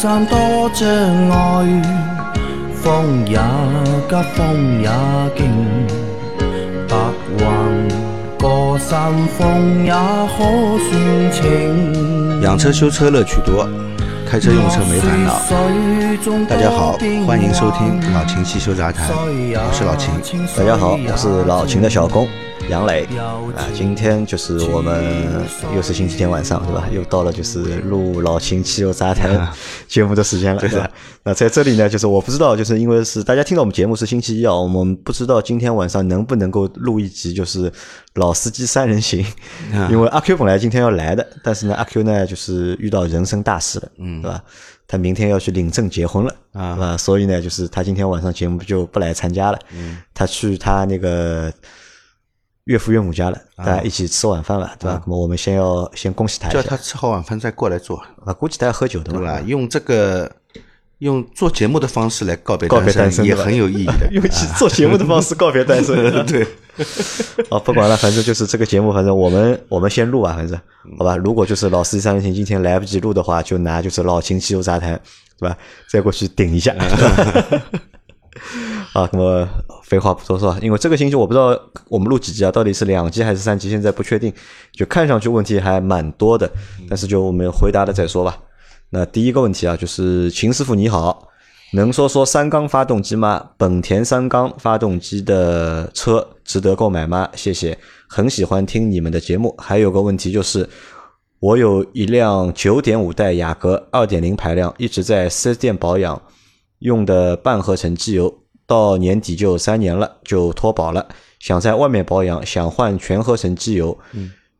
[0.00, 0.88] 山多障
[1.30, 1.82] 碍，
[2.74, 3.36] 风也
[4.08, 4.88] 急，风也
[5.36, 5.46] 劲，
[6.88, 6.96] 白
[7.38, 7.44] 云
[8.38, 10.38] 过山峰也可
[10.88, 12.40] 算情。
[12.40, 13.68] 养车修车乐趣多，
[14.26, 15.38] 开车用车没烦恼。
[16.48, 20.14] 大家好，欢迎收听老秦汽修杂谈，我是老秦。
[20.56, 22.26] 大家好，我是老秦的小工
[22.70, 23.66] 杨磊啊。
[23.74, 25.04] 今天就是我们
[25.74, 26.88] 又是星期天晚上，对吧？
[26.92, 29.52] 又到了就是录老秦汽油杂谈
[29.88, 30.88] 节目的时间了，对吧？
[31.24, 37.70] 那在这里呢，就是我不知道，就是因为是大家听到我们节目是星期一啊，我们不知道今天晚上能不能够录一集，就是
[38.14, 39.26] 老司机三人行。
[39.90, 44.40] 因为阿 Q 本来今天要来的，但是呢，阿 Q 呢就是遇到人生大事了，嗯，对吧？
[44.86, 51.52] 他明天要去领证结婚了，啊，所以呢，就是他今天晚上节目就不来参加了，嗯，他去他那个
[52.64, 55.02] 岳父岳母家了，大家一起吃晚饭了，对吧？
[55.04, 59.40] 那么我们先要先恭喜他，叫他吃好晚饭再过来做，啊，估计他要喝酒的，对吧？
[59.46, 60.30] 用这个
[60.98, 64.22] 用做节目的方式来告别告别单身也很有意义的， 用
[64.58, 66.46] 做节目的方式告别单身， 对。
[67.50, 70.58] 啊， 不管了，反正就是这个节目，反正我们我们先录啊，反正
[70.98, 71.16] 好吧。
[71.16, 74.98] 如果就是老司机三人行今天来不及录的话，就拿就是老秦汽油杂谈，
[75.38, 75.56] 对吧？
[75.90, 76.74] 再过去顶一下。
[78.92, 79.48] 啊，那么
[79.84, 81.56] 废话不多说，因为这个星期我不知道
[81.88, 84.32] 我们录几集啊，到底是两集还是三集，现在不确定。
[84.72, 86.50] 就看上去问题还蛮多的，
[86.88, 88.36] 但是就我们回答了再说吧。
[88.90, 91.28] 那第一个问题啊，就是秦师傅你好。
[91.72, 93.50] 能说说三缸发动机吗？
[93.56, 97.28] 本田三缸发动机的车值得购买吗？
[97.36, 99.54] 谢谢，很喜欢听你们的节目。
[99.56, 100.68] 还有个问题就是，
[101.38, 106.20] 我有一辆九点五代雅阁二点零排量，一直在四 S 店保养，
[106.80, 108.34] 用的半合成机油，
[108.70, 111.08] 到年底就三年了，就脱保了。
[111.40, 113.98] 想在外面保养，想换全合成机油，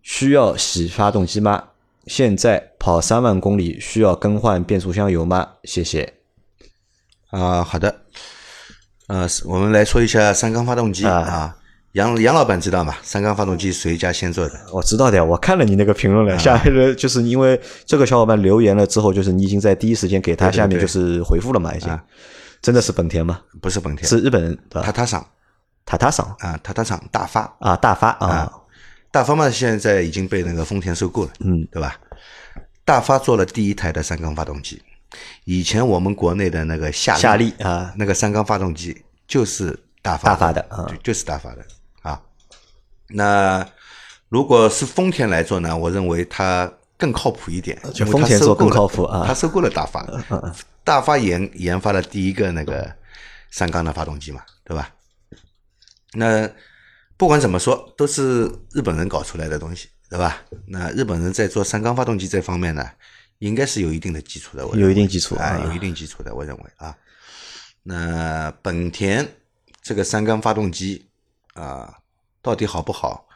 [0.02, 1.62] 需要洗发动机吗？
[2.08, 5.46] 现在跑三万公里，需要更换变速箱油吗？
[5.62, 6.14] 谢谢。
[7.30, 8.00] 啊，好的，
[9.06, 11.54] 呃，我们来说一下三缸发动机啊。
[11.92, 12.96] 杨杨老板知道吗？
[13.02, 14.54] 三缸发动机谁家先做的？
[14.72, 16.36] 我知道的，我看了你那个评论了。
[16.36, 21.96] 下面就是因为这个小伙伴留言了之后，就是你已经在第一时间给他下面就是回复了嘛，已经。
[22.62, 23.40] 真的是本田吗？
[23.60, 24.58] 不是本田，是日本人。
[24.70, 25.26] 塔塔厂，
[25.86, 28.52] 塔塔厂啊，塔塔厂大发啊，大发啊，
[29.10, 31.98] 大发嘛，现在已经被那个丰田收购了，嗯，对吧？
[32.84, 34.82] 大发做了第一台的三缸发动机。
[35.44, 41.64] 以前我们国内的那个夏夏利啊，那个三缸发动机就是大发大发的啊，就是大发的
[42.02, 42.20] 啊。
[43.08, 43.66] 那
[44.28, 45.76] 如果是丰田来做呢？
[45.76, 49.24] 我认为它更靠谱一点，就丰田做更靠谱啊。
[49.26, 50.06] 它收购了大发，
[50.84, 52.94] 大发研研发了第一个那个
[53.50, 54.94] 三缸的发动机嘛，对吧？
[56.12, 56.50] 那
[57.16, 60.42] 不管怎么说，都是日本人搞出来的东西，对吧？
[60.66, 62.90] 那日本人在做三缸发动机这方面呢？
[63.38, 66.94] 应该是有一定的基础的，有一定基础啊，有一定基础的，我认为啊。
[67.82, 69.26] 那本田
[69.80, 71.08] 这个三缸发动机
[71.54, 72.00] 啊，
[72.42, 73.26] 到底好不好？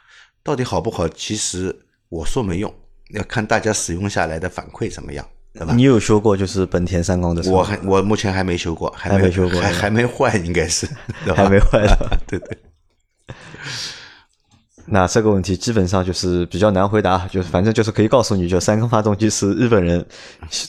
[0.43, 1.09] 到底好不好？
[1.09, 2.75] 其实我说没用，
[3.11, 5.72] 要看大家使用下来的反馈怎么样，对吧？
[5.75, 7.48] 你有修过就是本田三缸的？
[7.50, 10.87] 我还我目前还没修过，还没修过，还还没坏，应该是
[11.34, 11.82] 还没换，
[12.26, 12.59] 对 对。
[14.87, 20.04] 那这个问题基本上就是比较难回答，就是反正就是可以告诉你，就三缸发动机是日本人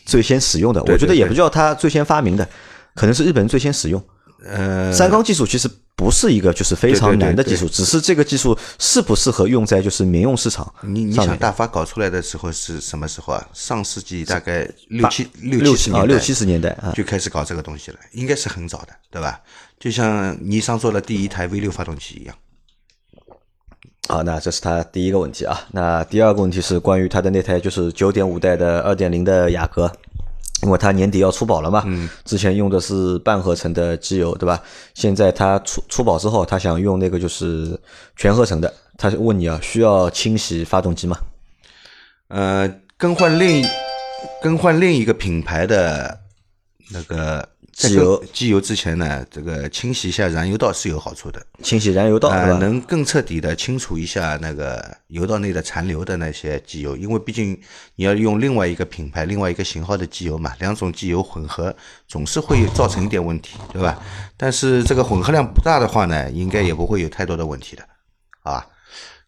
[0.06, 0.82] 最先使用的。
[0.84, 2.48] 我觉得也不叫他最先发明的，
[2.94, 4.02] 可能是日本人最先使用。
[4.46, 10.72] 呃，三缸技术其实不是一个就是非常难的技术，只是这个技术适不适合用在就是民用市场。
[10.82, 13.48] 你你想大发搞出来的时候是什么时候啊？
[13.54, 19.42] 上世纪大概六七六七年六七十年代就开始搞这个东西了，应该是很早的，对吧？
[19.80, 22.36] 就像尼桑做的第一台 V 六发动机一样。
[24.08, 25.60] 好，那这是他第一个问题啊。
[25.72, 29.92] 那第二个问题是关于他的那台就是九点五代的二点零的雅阁，
[30.66, 31.84] 因为他年底要出保了嘛。
[31.86, 32.10] 嗯。
[32.26, 34.62] 之前用的是半合成的机油，对吧？
[34.94, 37.80] 现在他出出保之后，他想用那个就是
[38.18, 38.74] 全合成的。
[38.98, 41.18] 他问你啊，需要清洗发动机吗？
[42.28, 42.68] 呃，
[42.98, 43.66] 更换另
[44.42, 46.20] 更换另一个品牌的
[46.92, 47.48] 那个。
[47.76, 51.46] 机油机油之前呢，这个清洗一下燃油道是有好处的。
[51.62, 57.60] 清洗燃油道，能更彻底的清除一下那个油道内的残留的那些机油，因为毕竟
[57.96, 61.76] 你要用另外一个品牌、另外一个型号的机油嘛，两种机油混合
[62.08, 64.02] 总是会造成一点问题，对吧？
[64.38, 67.84] 但是这个混合量不大的话呢，应该也不会有太多的问题的，
[68.44, 68.66] 啊，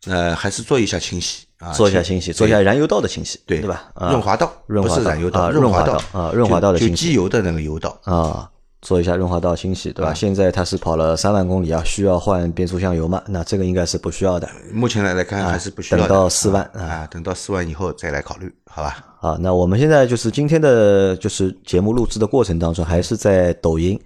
[0.05, 3.91] 呃，还是做一下清洗啊，做一下清洗，做一下燃油道的清洗，对对吧？
[3.95, 8.49] 润滑道，不是燃油道，润滑道啊，润滑道的清洗，就机油的那个油道啊。
[8.79, 10.13] 做一下润滑道清洗，对吧？
[10.13, 13.21] 现在它是跑了三万公里啊，需要换变速箱油嘛？
[13.27, 14.47] 那这个应该是不需要的。
[14.71, 16.07] 目前来来看还是不需要的。
[16.07, 19.03] 等到四万啊，等到四万以后再来考虑，好吧？
[19.19, 23.99] 啊，那我们现在就是今天的就是节目录制的过程当中，还是在抖音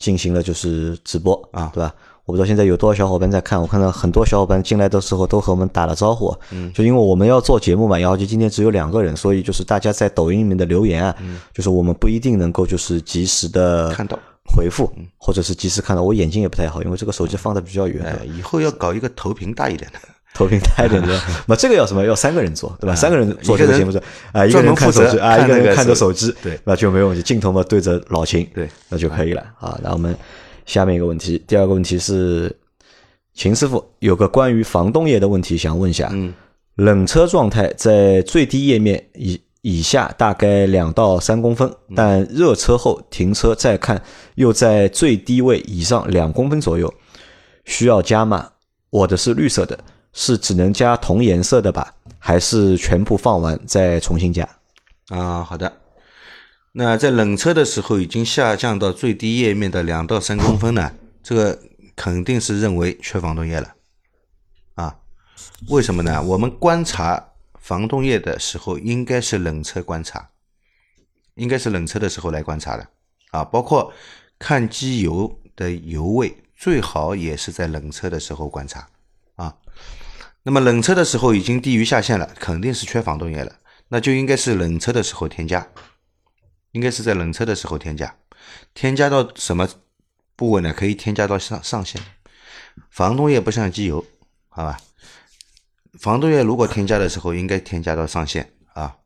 [0.00, 1.94] 进行了就是直播啊，对吧？
[2.30, 6.32] 我不知道现在有多少小伙伴在看，我看到很多小伙伴进来的时候都和我们打了招呼。
[6.52, 11.12] 嗯，就因为我们要做节目嘛，然后就今天只有两个人，所以就是大家在抖音里面的留言啊，
[11.52, 14.16] 就是我们不一定能够就是及时的看到
[14.56, 14.88] 回复，
[15.18, 16.04] 或者是及时看到。
[16.04, 18.04] 我眼睛也不太好，因为这个手机放的比较远。
[18.04, 19.98] 哎，以后要搞一个投屏大一点的，
[20.34, 21.20] 投屏大一点的。
[21.46, 22.04] 那这个要什么？
[22.04, 22.94] 要三个人做，对吧？
[22.94, 24.00] 三个人做这个节目是
[24.30, 27.22] 啊，一个人看手机啊，一个人看着手机，对，那就没有问题。
[27.22, 29.76] 镜头嘛对着老秦，对，那就可以了啊。
[29.82, 30.16] 那我们
[30.72, 32.54] 下面一个问题，第二个问题是。
[33.32, 36.34] 秦师傅有个关于防冻液的问题想问一下，嗯，
[36.74, 44.02] 冷车状态在最低液面以以下大概两到三公分，但热车后停车再看
[44.34, 46.92] 又在最低位以上两公分左右，
[47.64, 48.50] 需要加吗？
[48.90, 49.78] 我的是绿色的，
[50.12, 51.94] 是只能加同颜色的吧？
[52.18, 54.46] 还是全部放完再重新加？
[55.08, 55.72] 啊，好的。
[56.72, 60.92] 那在冷车的时候已经下降到最低液面的两到三公分呢？
[61.22, 61.58] 这个。
[61.96, 63.74] 肯定是认为缺防冻液了，
[64.76, 64.96] 啊，
[65.68, 66.22] 为什么呢？
[66.22, 70.30] 我们观察防冻液的时候，应该是冷车观察，
[71.34, 72.88] 应该是冷车的时候来观察的，
[73.32, 73.92] 啊，包括
[74.38, 78.88] 看机油的油位，最好也是在冷车的时候观察，
[79.36, 79.54] 啊，
[80.44, 83.56] 那么冷车的时候已经低于下限了，肯定是缺防冻液了，
[83.88, 85.68] 那就应该是冷车的时候添加，
[86.72, 88.14] 应该是在冷车的时候添加，
[88.74, 89.68] 添加到什么？
[90.36, 92.00] 部位呢可以添加到上上限，
[92.88, 94.02] 防冻液不像机油，
[94.48, 94.80] 好吧？
[95.98, 98.96] 防冻液如果添加的时候，应该添加到上限啊。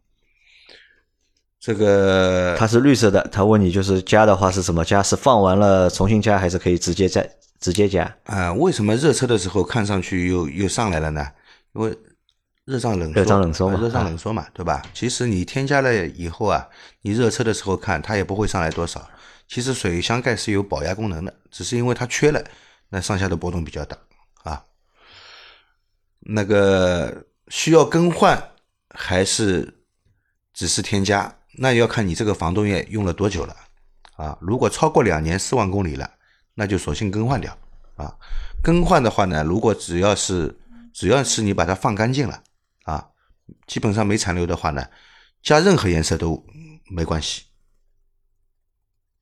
[1.58, 5.02] 这个它是绿色的，他问你就是加的话是什么加？
[5.02, 7.28] 是放完了重新加，还是可以直接再
[7.58, 8.16] 直接加？
[8.26, 11.26] 啊，为什么热车的时候看上去又又上来了呢？
[11.72, 11.92] 因为
[12.64, 14.82] 热胀冷缩，热胀冷缩嘛，热胀冷缩嘛，对吧？
[14.94, 16.66] 其实你添加了以后啊，
[17.02, 19.06] 你热车的时候看它也不会上来多少。
[19.46, 22.42] 其实水箱盖是有保压功能的，只是因为它缺了，
[22.88, 23.98] 那上下的波动比较大
[24.44, 24.64] 啊。
[26.20, 28.42] 那个需要更换
[28.94, 29.82] 还是
[30.54, 31.36] 只是添加？
[31.58, 33.54] 那要看你这个防冻液用了多久了
[34.16, 34.38] 啊。
[34.40, 36.10] 如果超过两年四万公里了，
[36.54, 37.54] 那就索性更换掉
[37.96, 38.16] 啊。
[38.62, 40.58] 更换的话呢，如果只要是
[40.94, 42.42] 只要是你把它放干净了啊，
[43.66, 44.86] 基本上没残留的话呢，
[45.42, 46.44] 加任何颜色都
[46.90, 47.42] 没关系。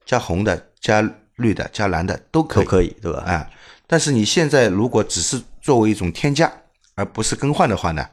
[0.05, 1.01] 加红的、加
[1.37, 3.23] 绿的、加蓝的都可以，都可以，对吧？
[3.27, 3.51] 哎，
[3.87, 6.53] 但是你现在如果只是作为一种添加，
[6.95, 8.05] 而不是更换的话呢，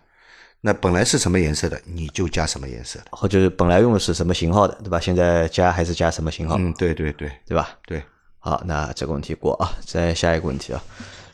[0.61, 4.99] 那本来是什么颜色的，你就加什么颜色的，或者本来用的是什么型号的，对吧？
[4.99, 6.57] 现在加还是加什么型号？
[6.59, 7.77] 嗯，对对对，对吧？
[7.85, 8.03] 对，
[8.37, 10.83] 好，那这个问题过啊，再下一个问题啊，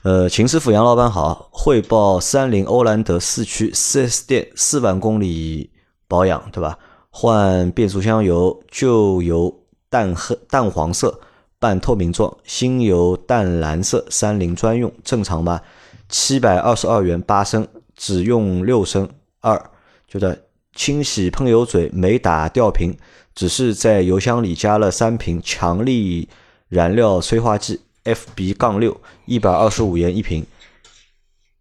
[0.05, 5.71] 呃，秦师傅、杨老板好，汇报三菱欧蓝德四驱四 S 店四万公里
[6.07, 6.77] 保养，对吧？
[7.09, 9.61] 换变速箱油，旧油。
[9.89, 11.19] 淡黑淡黄色，
[11.57, 15.59] 半透明状，新油淡蓝色，三菱专用，正常吗？
[16.07, 19.09] 七百二十二元八升，只用六升
[19.41, 19.71] 二，
[20.07, 20.43] 觉得
[20.75, 22.95] 清洗喷油嘴没打吊瓶，
[23.33, 26.29] 只是在油箱里加了三瓶强力
[26.67, 30.45] 燃料催化剂 FB 杠六，一百二十五元一瓶，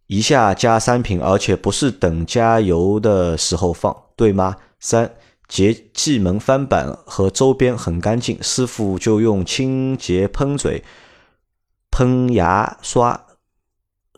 [0.07, 4.57] 一下加三瓶，而且不是等加油的时候放，对吗？
[4.79, 5.11] 三。
[5.47, 10.83] 节气门翻板和周边很干净，师傅就用清洁喷嘴
[11.91, 13.27] 喷牙刷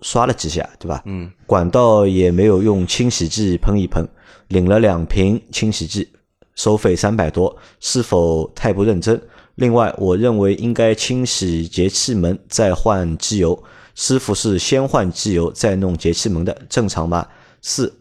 [0.01, 1.03] 刷了几下，对吧？
[1.05, 4.09] 嗯，管道也没有用清洗剂喷一喷，
[4.49, 6.09] 领了两瓶清洗剂，
[6.55, 9.21] 收费三百多，是否太不认真？
[9.57, 17.29] 另外，我认为应该清洗节气门再换机油，师傅是先换机油再弄节气门的，正常吗？
[17.61, 17.99] 四，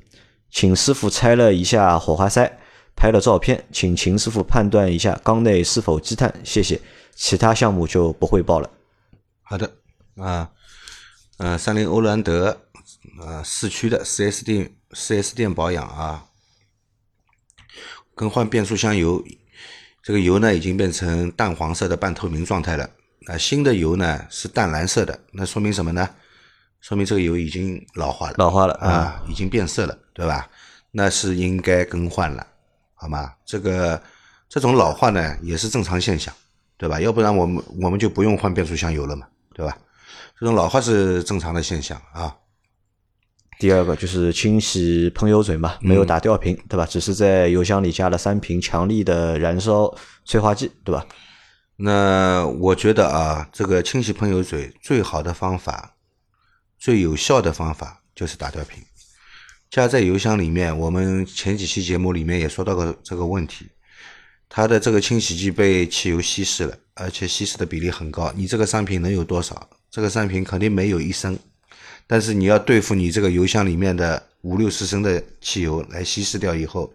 [0.51, 2.59] 请师傅拆了一下火花塞。
[2.97, 6.79] 拍了照片，请秦师傅判断一下缸内是否积碳，谢谢。
[7.13, 8.69] 其他项目就不汇报了。
[9.41, 9.69] 好的，
[10.15, 10.51] 啊，
[11.37, 12.61] 呃，三菱欧蓝德，
[13.19, 16.27] 呃，四驱的四 S 店，四 S 店保养啊，
[18.13, 19.21] 更换变速箱油，
[20.05, 22.87] 这个油呢已经变成淡黄色的半透明状态了。
[23.21, 26.07] 那新的油呢是淡蓝色的，那说明什么呢？
[26.79, 30.47] 说明这个油已经老化了，老化了啊，已经变色了，对吧？
[30.91, 32.45] 那是应该更换了。
[32.93, 33.33] 好吗？
[33.47, 33.99] 这个
[34.47, 36.31] 这种老化呢，也是正常现象，
[36.77, 37.01] 对吧？
[37.01, 39.75] 要不然我们我们就不用换变速箱油了嘛，对吧？
[40.39, 42.35] 这种老化是正常的现象啊。
[43.57, 46.85] 第二个就是清洗喷油嘴嘛，没有打吊瓶，对吧？
[46.85, 49.95] 只是在油箱里加了三瓶强力的燃烧
[50.25, 51.05] 催化剂，对吧？
[51.77, 55.95] 那我觉得啊，这个清洗喷油嘴最好的方法、
[56.77, 58.83] 最有效的方法就是打吊瓶。
[59.69, 63.67] 加在油箱里面，我们前几期节目里面也说到过这个问题，
[64.47, 68.31] 它的这个清洗剂被汽油稀释了，而且稀释的比例很高。
[68.35, 69.69] 你这个商品能有多少？
[69.89, 71.37] 这个商品肯定没有一升，
[72.07, 76.91] 但是你要对付你这个油箱里面的五六十升的汽油来稀释掉以后，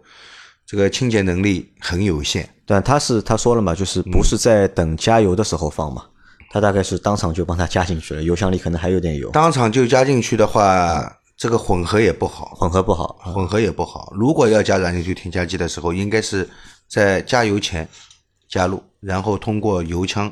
[0.65, 2.47] 这个清洁能力很有限。
[2.65, 6.05] 但他是他说了嘛，就是不是在等加油的时候放嘛？
[6.49, 9.29] 他大概是当场就帮他加进去了，油箱里可能还有点油。
[9.31, 14.13] 当场就加进去的话，这个混合也不好，混合不好，混合也不好。
[14.15, 16.49] 如果要加燃油添加剂的时候，应该是
[16.87, 17.87] 在加油前
[18.49, 20.31] 加入，然后通过油枪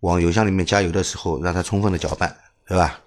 [0.00, 2.34] 往油箱里面加油的时候，让它充分的搅拌，
[2.66, 2.98] 对吧？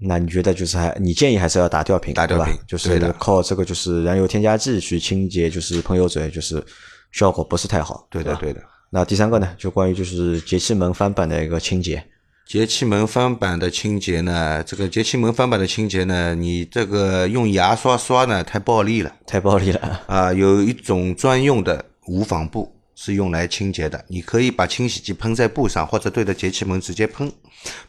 [0.00, 6.64] 那你觉得就是还你建议还是要打吊瓶，打吊瓶就是靠这个就是燃油添加剂去清洁，就是喷油嘴，就是
[7.12, 8.06] 效果不是太好。
[8.10, 8.60] 对的，对的。
[8.90, 12.02] 那第三个呢，就关于就是节气门翻板的一个清洁。
[12.46, 20.32] 节气门翻板的清洁呢，这个节气门翻板的清洁呢，你这个用牙刷刷呢太暴力了太暴力了，啊！
[20.32, 27.32] 有一种专用的无纺布是用来清洁的，你可以把清洗剂喷在布上，或者对着节气门直接喷，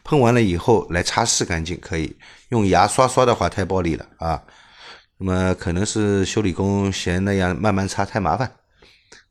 [0.04, 2.16] 喷完了以后来擦拭干净，可以。
[2.50, 4.40] 用牙刷刷的话太暴力了啊，
[5.18, 8.48] 那么可能是修理工嫌那样慢慢擦太麻烦，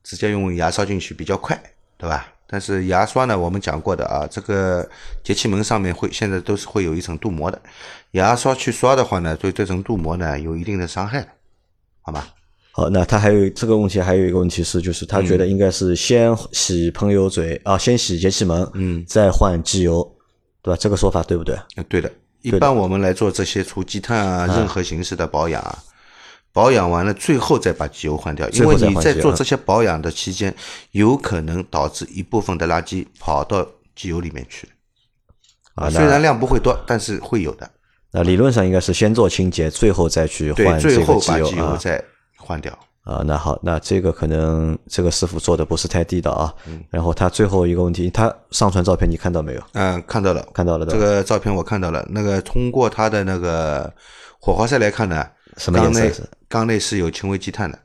[0.03, 1.57] 直接用牙刷进去比较快，
[1.97, 2.27] 对吧？
[2.45, 4.85] 但是牙刷呢，我们讲过的啊，这个
[5.23, 7.61] 节气门上面会现在都是会有一层镀膜的，
[8.11, 11.27] 牙刷去刷的话呢，对这层镀膜呢有一定的伤害的，
[12.01, 12.27] 好吗？
[12.79, 20.01] 好，那他还有这个问题，还有一个问题是，就是他觉得应该是先洗喷油嘴、啊，先洗节气门，嗯，再换机油，
[20.61, 20.77] 对吧？
[20.79, 21.59] 这个说法对不对？
[21.75, 22.09] 呃对的，
[22.41, 25.77] 一般我们来做这些除积碳啊，任何形式的保养啊，
[26.53, 30.55] 保养完了最后再把机油换掉，因为你在做这些保养的期间，
[30.91, 34.69] 有可能导致一部分的垃圾跑到机油里面去。
[35.75, 37.69] 啊，虽然量不会多，但是会有的。
[38.13, 41.49] 那理论上应该是先做清洁，最后再去，换这个最后把机油啊。
[41.49, 42.03] 机油再
[42.39, 42.77] 换掉。
[43.03, 46.53] 啊，那好，那这个可能这个师傅做的不是太地道啊。
[46.67, 49.63] 嗯然后他最后一个问题，他上传照片你看到没有？
[49.73, 50.85] 嗯，看到了，看到了。
[50.85, 52.05] 这个照片我看到了。
[52.09, 53.91] 那个通过他的那个
[54.39, 55.25] 火花塞来看呢，
[55.57, 56.23] 什么颜缸内色？
[56.47, 57.79] 缸内是有轻微积碳的，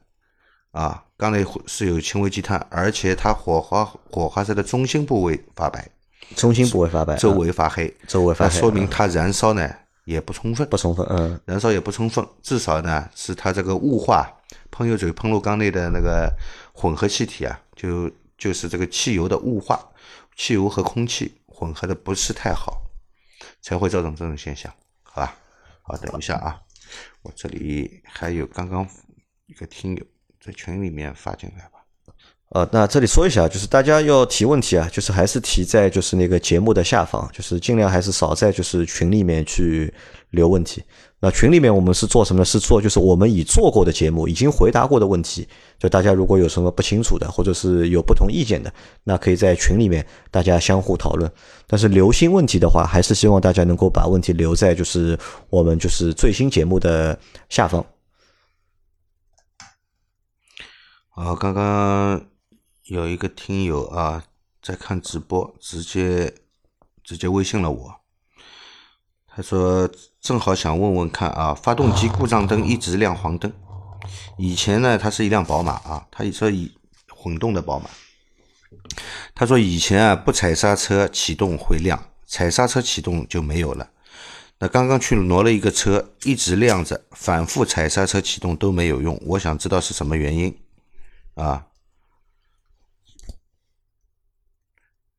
[0.73, 5.89] 啊，缸内是有轻微积碳，而且它火花火花塞的中心部位发白，
[6.37, 9.71] 中心部位发白，周啊围发黑，周围发黑，那说明啊它燃烧呢
[10.05, 11.07] 也不充分，不充分。
[11.11, 14.31] 嗯，燃烧也不充分，至少呢是它这个雾化
[14.71, 16.31] 喷油嘴喷入缸内的那个
[16.73, 19.81] 混合气体啊，就就是这个汽油的雾化，
[20.37, 22.83] 汽油和空气混合的不是太好，
[23.61, 25.37] 才会造成这种现象，好吧？
[25.83, 26.61] 好，等一下啊，
[27.23, 28.89] 我这里还有刚刚
[29.47, 30.05] 一个听友
[30.41, 31.84] 在群里面发进来吧。
[32.55, 39.93] 呃，那这里说一下，就是大家要提问题啊，就是还是提在就是那个节目的下方，就是尽量还是少在就是群里面去
[40.31, 40.81] 留问题。
[41.19, 42.45] 那群里面我们是做什么？
[42.45, 45.49] 是做就是我们已做过的节目，已经回答过的问题，
[45.81, 51.29] 就大家如果有什么不清楚的，或者是有不同意见的，那可以在群里面大家相互讨论。
[51.67, 55.19] 但是留新问题的话，还是希望大家能够把问题留在就是
[55.51, 57.19] 我们就是最新节目的
[57.49, 57.85] 下方。
[61.17, 62.21] 啊，刚刚
[62.87, 64.23] 有一个听友啊
[64.61, 66.35] 在看直播，直接
[67.03, 68.01] 直接微信了我。
[69.27, 69.89] 他说
[70.21, 73.51] 正好想问问看啊，发动机故障灯一直亮黄灯。
[74.37, 76.75] 以前呢，它是一辆宝马啊，他说以
[77.09, 77.89] 混动的宝马。
[79.35, 83.89] 他说以前啊不踩刹车启动会亮，踩刹车启动就没有了。
[84.59, 89.19] 那刚刚去挪了一个车，一直亮着，反复踩刹车启动都没有用。
[89.25, 90.55] 我想知道是什么原因
[91.35, 91.69] 啊？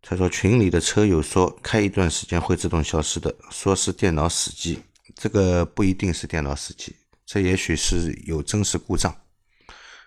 [0.07, 4.79] 他说群里的车友说开一段时间会自动消失的，说是电脑死机，
[5.15, 6.95] 这个不一定是电脑死机，
[7.25, 9.15] 这也许是有真实故障，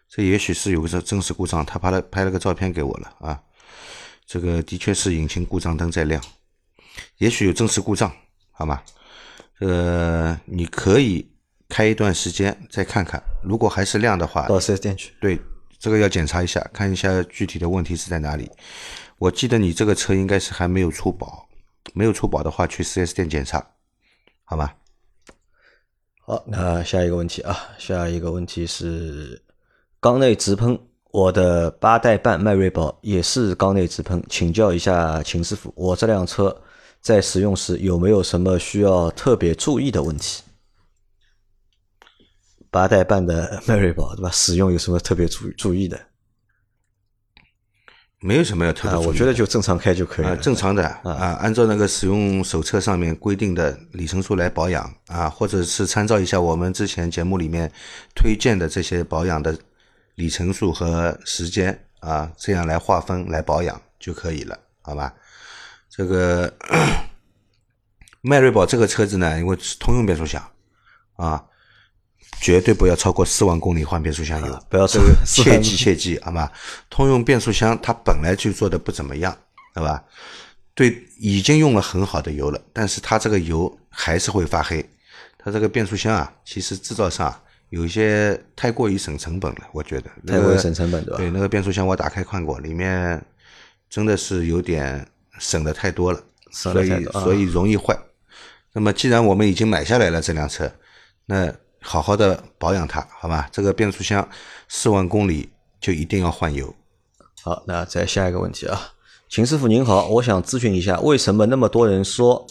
[0.08, 3.42] 这也许是有个真实故障，他拍了拍了个照片给我了啊，
[4.24, 6.22] 这个的确是引擎故障灯在亮，
[7.16, 8.14] 也许有真实故障，
[8.52, 8.80] 好吗？
[9.58, 11.28] 呃，你可以
[11.68, 15.12] 开一段时间再看看，如果还是亮的话，到 4S 店去。
[15.20, 15.36] 对，
[15.76, 18.48] 这个要检查一下，看一下具体的问题是在哪里。
[19.18, 21.48] 我记得你这个车应该是还没有出保，
[21.92, 23.74] 没有出保的话，去 4S 店检查，
[24.44, 24.72] 好吗？
[26.20, 29.42] 好，那下一个问题啊，下一个问题是
[29.98, 30.78] 缸内直喷，
[31.10, 36.62] 我的八代半迈锐宝也是缸内直喷，请教一下秦师傅，我这辆车
[37.00, 40.44] 在使用时有没有什么需要特别注意的问题？
[42.70, 44.30] 八代半的迈锐宝对吧？
[44.30, 45.98] 使用有什么特别注注意的？
[48.20, 49.06] 没有什么要特别。
[49.06, 50.36] 我觉得就正常开就可以啊，了。
[50.36, 57.70] 正常的啊，按照那个使用手册上面规定的里程数来保养啊，或者是参照一下我们之前节目里面
[58.14, 59.56] 推荐的这些保养的
[60.16, 65.14] 里程数和时间啊，这样来划分来保养就可以了，好吧？
[65.88, 66.52] 这个
[68.22, 70.42] 迈锐宝这个车子呢，因为是通用变速箱
[71.16, 71.44] 啊，
[72.40, 76.50] 绝对不要超过四万公里换变速箱油，不要超这个4万切记切记，好吗？
[76.88, 79.36] 通用变速箱它本来就做的不怎么样，
[79.74, 80.02] 对吧？
[80.74, 84.84] 对，已经用了很好的油了，但是它这个油还是会发黑。
[85.36, 93.20] 它这个变速箱啊，其实制造上啊有一些太过于省成本了，我觉得太过于省成本对吧对，那个变速箱我打开看过，里面
[93.90, 95.06] 真的是有点
[95.38, 97.98] 省的太多了，所以所以容易坏。
[98.72, 100.70] 那么既然我们已经买下来了这辆车，
[101.26, 103.48] 那好好的保养它，好吧？
[103.52, 104.28] 这个变速箱
[104.68, 105.48] 四万公里
[105.80, 106.74] 就一定要换油。
[107.42, 108.92] 好，那再下一个问题啊，
[109.28, 112.46] 秦师傅您好，我想咨询一下，为什么那么多人说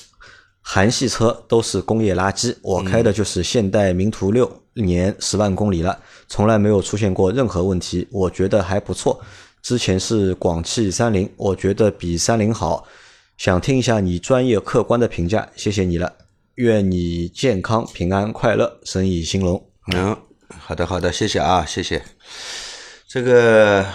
[0.61, 2.55] 韩系车都是工业垃圾？
[2.61, 9.21] 我开的就是现代名图六，年十万公里了，从来没有出现过任何问题，我觉得还不错。
[9.61, 12.87] 之前是广汽三菱，我觉得比三菱好，
[13.37, 16.13] 想听一下你专业客观的评价，谢谢你了。
[16.57, 19.69] 愿你健康平安快乐，生意兴隆。
[19.93, 20.17] 嗯，
[20.57, 22.03] 好的好的，谢谢啊，谢谢。
[23.07, 23.85] 这个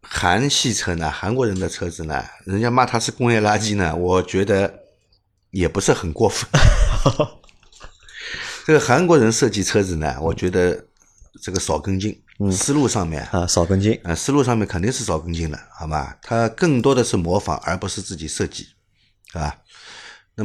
[0.00, 4.72] 韩系车呢，韩国人的车子呢，人家骂它是工业垃圾呢，我觉得
[5.50, 6.48] 也不是很过分。
[8.64, 10.86] 这个韩国人设计车子呢，我觉得
[11.42, 12.22] 这个少跟进，
[12.52, 14.00] 思路上面啊，少跟进。
[14.04, 16.16] 呃，思路上面肯定是少跟进的，好吧？
[16.22, 18.68] 他更多的是模仿，而不是自己设计，
[19.32, 19.58] 啊。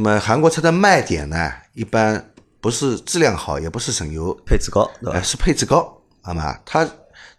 [0.00, 5.22] 么韩国车的卖点呢，一般不是质量好，也不是省油，配置高，对吧呃，？
[5.22, 6.60] 是配置高，好吗？
[6.66, 6.88] 它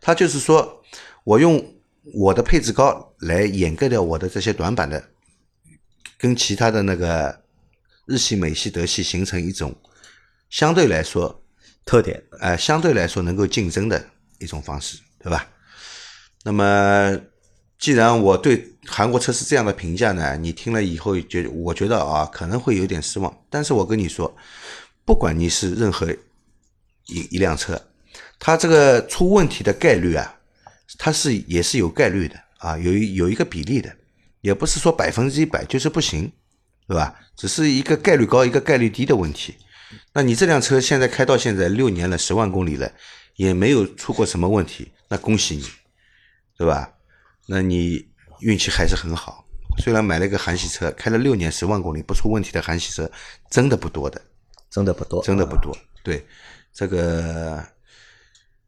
[0.01, 0.81] 它就是说
[1.23, 1.63] 我用
[2.13, 5.03] 我的配置高来掩盖掉我的这些短板的，
[6.17, 7.43] 跟其他的那个
[8.05, 9.75] 日系、美系、德系形成一种
[10.49, 11.43] 相对来说
[11.85, 14.03] 特点呃，相对来说能够竞争的
[14.39, 15.47] 一种方式，对吧？
[16.43, 17.19] 那么，
[17.79, 23.35] 既然我对韩国车是这样的评价呢，你听了以后觉，我觉得啊，可能会有点失望。
[23.49, 24.35] 但是我跟你说，
[25.05, 26.11] 不管你是任何
[27.05, 27.79] 一一辆车，
[28.39, 30.39] 它这个出问题的概率啊，
[30.97, 33.95] 它是也是有概率的啊，有有一个比例的，
[34.41, 36.31] 也不是说百分之一百就是不行，
[36.87, 37.15] 对吧？
[37.35, 39.55] 只是一个概率高一个概率低的问题。
[40.13, 42.91] 那你这辆车现在开到现在六年了，十万公里了，
[43.35, 45.63] 也没有出过什么问题，那恭喜你，
[46.57, 46.91] 对吧？
[47.47, 48.07] 那你
[48.41, 49.45] 运气还是很好。
[49.79, 53.09] 虽然买了一个韩系车，开了六年十万公里不出问题的韩系车，
[53.49, 54.21] 真的不多的，
[54.69, 55.75] 真的不多，真的不多。
[56.03, 56.25] 对，
[56.73, 57.63] 这个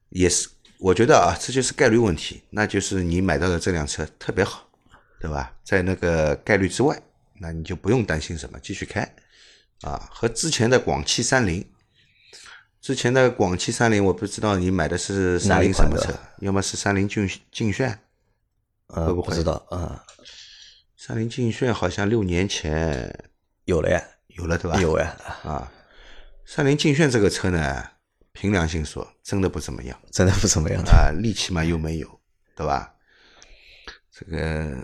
[0.10, 0.48] 也是，
[0.80, 4.70] 我觉得啊，这就是概率问题，那就是你买到的这辆车特别好，
[5.20, 5.52] 对吧？
[5.64, 7.02] 在那个概率之外，
[7.40, 9.02] 那你就不用担心什么，继续开。
[9.82, 11.66] 啊，和之前的广汽三菱，
[12.82, 17.98] 之前的广汽三菱，我不知道你买的是三菱什么车要么是三菱劲劲炫，
[18.90, 20.04] 呃，会不会不知道啊，
[20.98, 23.30] 三菱劲炫好像六年前
[23.66, 24.82] 有了呀，有了，对吧？
[24.82, 25.72] 有呀，啊，
[26.46, 27.84] 三菱劲炫这个车呢，
[28.34, 30.92] 凭良心说，真的不怎么样真的不怎么样的。
[30.92, 32.20] 啊，力气嘛又没有，
[32.56, 32.94] 对吧？
[34.12, 34.76] 这个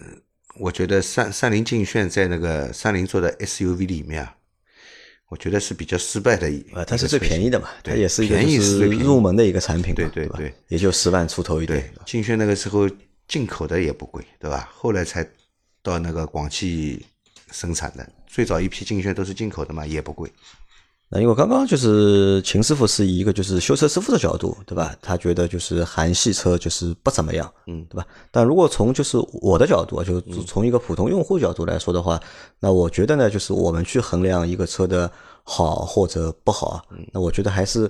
[0.60, 4.36] 我觉得三三菱劲炫在那个三菱做的 SUV 里面啊，
[5.30, 6.64] 我觉得是比较失败的一。
[6.74, 8.56] 呃，它是最便宜的嘛，它也是一个便宜
[9.00, 12.88] 入门的一个产品对对对也就十万出头一点。，劲炫那个时候
[13.28, 14.70] 进口的也不贵，对吧？
[14.74, 15.28] 后来才
[15.82, 17.06] 到那个广汽
[17.52, 20.32] 生产的，最早一批劲炫都是进口的嘛，也不贵。
[21.08, 24.96] 那因为刚刚就是秦师傅是以一个就是修车师傅的角度，对吧？
[25.04, 28.08] 他觉得就是韩系车就是不怎么样，嗯对吧？
[28.32, 32.20] 但如果从就是我的角度啊，就从一个普通用户角度来说的话，
[32.60, 35.10] 那我觉得呢，就是我们去衡量一个车的
[35.44, 36.84] 好或者不好
[37.14, 37.90] 那我觉得还是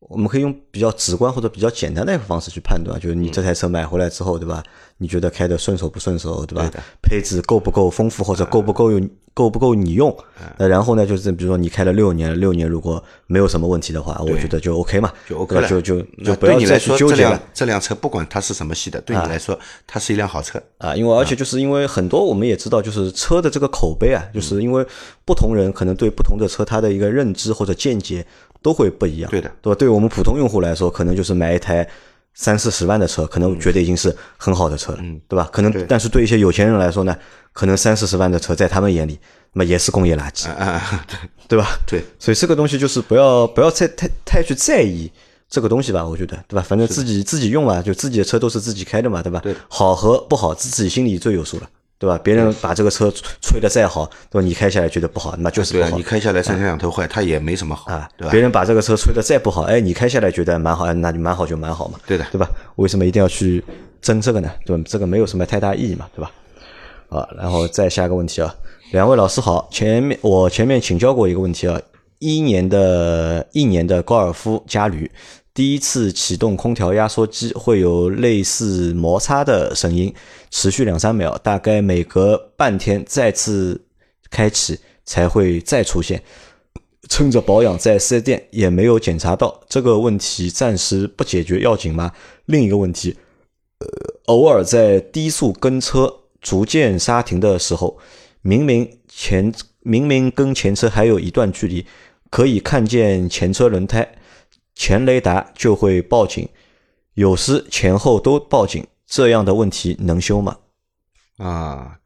[0.00, 4.62] 我们可以用比较直观或者比较简单的一个方式去判断，就是你这台车买回来之后，对吧？
[4.98, 6.68] 你觉得开的顺手不顺手，对吧？
[6.70, 10.14] 对配置够不够丰富，或者够不够用够不够你用？
[10.58, 17.40] 那然后呢，就是比如说你开了六年，六年如果没有什么问题的话，我觉得就 OK 嘛，就 OK 了，就就就不要你来，去纠结了这辆。
[17.52, 20.62] 这辆车不管它是什么系的，对你来说，它是一辆好车。
[20.78, 24.86] 啊，因为而且就是因为很多我们也知道，就是车的这个口碑啊，嗯就是因为
[25.24, 28.24] 不同人可能对不同的车它的一个认知或者见解
[28.66, 29.78] 都会不一样，对的对吧？
[29.78, 31.88] 对我们普通用户来说，可能就是买一台
[32.34, 35.48] 三四十万的车，可能觉得已经是很好的车了，嗯对吧？
[35.52, 37.16] 可能但是对一些有钱人来说呢，
[37.52, 39.16] 可能三四十万的车在他们眼里，
[39.52, 41.06] 那么也是工业垃圾，啊啊，
[41.46, 41.78] 对对吧？
[41.86, 45.08] 对，所以这个东西就是不要不要太太太去在意
[45.48, 46.62] 这个东西吧，我觉得对吧？
[46.68, 49.38] 反正自己自己用嘛，就自己的车都是自己开的嘛，对吧？
[49.44, 52.18] 对好和不好自己心里最有数了，对吧？
[52.22, 54.46] 别人把这个车吹得再好，对吧？
[54.46, 58.08] 你开下来觉得不好，那就是对啊，不好你开下来三天两头坏，它也没什么好啊。
[58.16, 58.40] 对吧别？
[58.40, 62.48] 人把这个车吹得再不好，哎，你开下来觉得蛮好，哎那就蛮好就蛮好嘛，对的对吧？
[62.76, 63.64] 为什么一定要去
[64.02, 64.50] 争这个呢？
[64.64, 64.82] 对吧？
[64.86, 66.30] 这个没有什么太大意义嘛，对吧？
[67.08, 68.54] 啊，然后再下一个问题啊，
[68.92, 71.80] 两位老师好，前面我前面请教过一个问题啊，
[72.18, 75.10] 一年的一年的高尔夫加铝，
[75.56, 80.14] 第一次启动空调压缩机会有类似摩擦的声音，
[80.50, 83.80] 持续两三秒，大概每隔半天再次
[84.30, 86.22] 开启才会再出现。
[87.08, 92.12] 趁着保养在四 S 店也没有检查到这个问题，暂时不解决要紧吗？
[92.44, 93.16] 另一个问题，
[93.78, 93.86] 呃，
[94.26, 97.96] 偶尔在低速跟车逐渐刹停的时候，
[98.42, 101.86] 明明前明明跟前车还有一段距离，
[102.28, 104.15] 可以看见前车轮胎，
[104.76, 106.48] 前雷达就会报警，
[107.14, 110.58] 有时前后都报警，这样的问题能修吗？
[111.38, 111.98] 啊，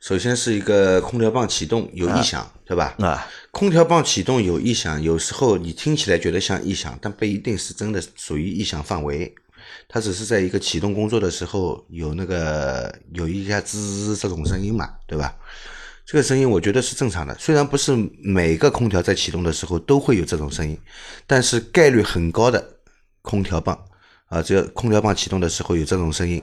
[0.00, 2.96] 首先是一个空调棒启动有异响，对吧？
[2.98, 9.32] 啊，空调棒启动有异响，有时候你听起来觉得像异响，但不一定是真的属于异响范围。
[9.88, 15.36] 它只是在一个启动工作的时候有那个有一下滋这种声音嘛，对吧？
[16.04, 20.78] 这个声音我觉得是正常的，虽然不是每个空调在启动的时候都会有这种声音，
[21.26, 22.62] 但是概率很高的
[23.22, 23.78] 空调棒
[24.26, 26.42] 啊，只要空调棒启动的时候有这种声音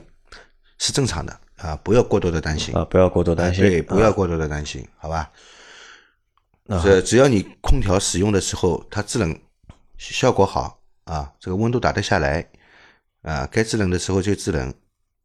[0.78, 5.30] 是正常的啊，不要过多的担心啊，不要过多担心，对，不啊要过多的担心，好吧？
[6.68, 9.38] 啊这只要你空调使用的时候，它制冷
[9.98, 12.48] 效果好啊，这个温度打得下来
[13.22, 14.72] 啊，该制冷的时候就制冷，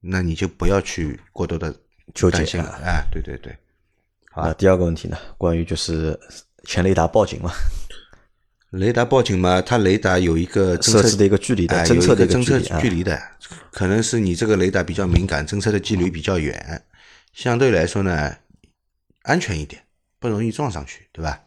[0.02, 1.74] 那你就不要去过多的
[2.14, 2.80] 纠结担心了。
[2.84, 3.56] 哎，对对对，
[4.36, 5.18] 那第二个问题呢？
[5.38, 6.20] 关于就是
[6.66, 7.52] 前雷达报警嘛，
[8.72, 13.22] 雷达报警嘛，它雷达有一个侦测设置的一个距离的哎侦测的有一个侦测距离啊距离的，
[13.72, 16.84] 可能是你这个雷达比较敏感，侦测的距离比较远，
[17.34, 18.36] 相对来说呢
[19.24, 19.82] 安全一点，
[20.20, 21.42] 不容易撞上去，对吧？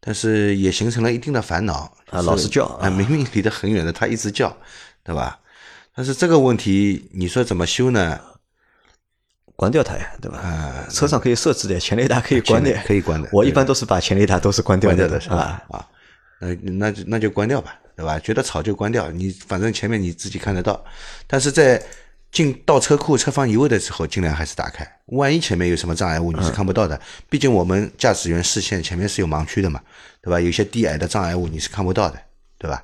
[0.00, 4.56] 但是也形成了一定的烦恼啊老是叫啊，明明离得很远的，它一直叫，
[5.02, 5.40] 对吧？
[5.94, 8.20] 但是这个问题，你说怎么修呢？
[9.60, 10.38] 关掉它呀，对吧？
[10.38, 15.62] 啊车上可以设置的，前雷达可以关的，可以关的我一般都是把前雷达都是关掉关掉的的是吧？
[15.68, 15.86] 啊，
[16.38, 18.18] 那那就那就关掉吧，对吧？
[18.20, 20.82] 觉得吵就关掉，你反正前面你自己看得到，
[21.26, 21.78] 但是在
[22.32, 29.78] 进倒车库车方移位的时候，尽量还是打开，万一前面有什么障碍物你是看不到的，毕竟我们驾驶员视线前面是有盲区的嘛，
[30.22, 30.40] 对吧？
[30.40, 32.18] 有些低矮的障碍物你是看不到的，
[32.56, 32.82] 对吧？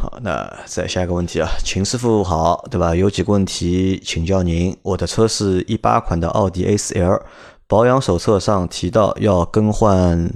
[0.00, 2.94] 好，那再下一个问题啊，秦师傅好，对吧？
[2.94, 4.76] 有几个问题请教您。
[4.82, 7.20] 我的车是一八款的奥迪 A4L，
[7.66, 10.32] 保养手册上提到要更换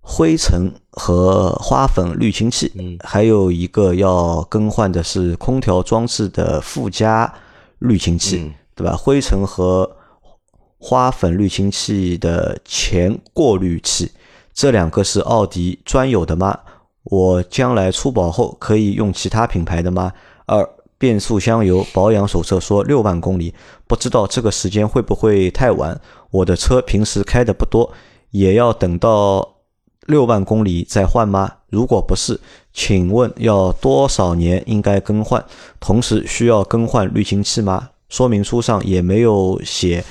[0.00, 7.32] 灰尘和花粉滤清器，嗯还有一个要更换的是空调装置的附加
[7.78, 8.96] 滤清器，嗯对吧？
[8.96, 9.88] 灰尘和
[10.78, 14.10] 花粉滤清器的前过滤器，
[14.52, 16.58] 这两个是奥迪专有的吗？
[17.04, 20.12] 我将来出保后可以用其他品牌的吗？
[20.46, 23.52] 二、变速箱油保养手册说六万公里，
[23.86, 26.00] 不知道这个时间会不会太晚？
[26.30, 27.92] 我的车平时开的不多，
[28.30, 29.56] 也要等到
[30.06, 31.50] 六万公里再换吗？
[31.70, 32.40] 如果不是，
[32.72, 35.44] 请问要多少年应该更换？
[35.80, 37.90] 同时需要更换滤清器吗？
[38.08, 40.04] 说明书上也没有写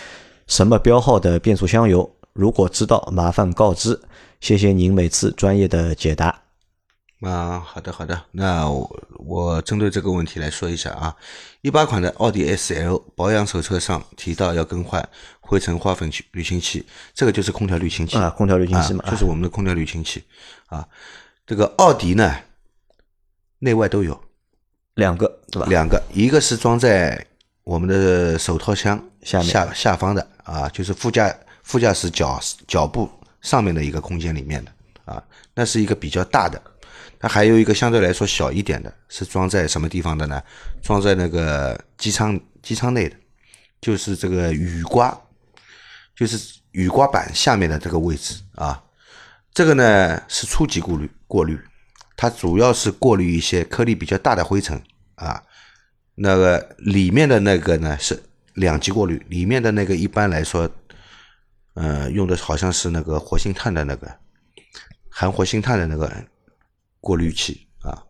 [0.47, 3.99] 什么标号的变速箱油，如果知道麻烦告知。
[4.39, 6.50] 谢谢您每次专业的解答。
[7.21, 11.15] 啊，好的好的，那我我针对这个问题来说一下啊，
[11.62, 15.07] 一八款的奥迪 S L 保养手册上提到要更换
[15.39, 20.23] 灰尘花粉器滤清器，这个就是空调滤清器啊空调滤清器嘛啊就是我们的空调滤清器
[20.65, 20.88] 啊。
[21.45, 22.36] 这个奥迪呢，
[23.60, 24.19] 内外都有
[24.95, 25.67] 两个对吧？
[25.69, 27.23] 两个，一个是装在
[27.63, 31.31] 我们的手套箱下面下下方的啊，就是副驾
[31.62, 33.07] 副驾驶脚脚部
[33.41, 34.71] 上面的一个空间里面的
[35.05, 36.60] 啊，那是一个比较大的。
[37.21, 40.41] 它还有一个相对来说小一点的，是装在什么地方的呢？
[40.81, 43.15] 装在那个机舱机舱内的，
[43.79, 45.15] 就是这个雨刮，
[46.15, 48.84] 就是雨刮板下面的这个位置啊。
[49.53, 51.60] 这个呢是初级过滤过滤，
[52.17, 54.81] 它主要是过滤一些颗粒比较大的灰尘
[55.13, 55.43] 啊。
[56.15, 58.19] 那个里面的那个呢是
[58.55, 60.69] 两级过滤，里面的那个一般来说，
[61.75, 64.12] 呃，用的好像是那个活性炭的那个
[65.10, 66.12] 含活性炭的那个
[67.01, 68.01] 过滤器啊。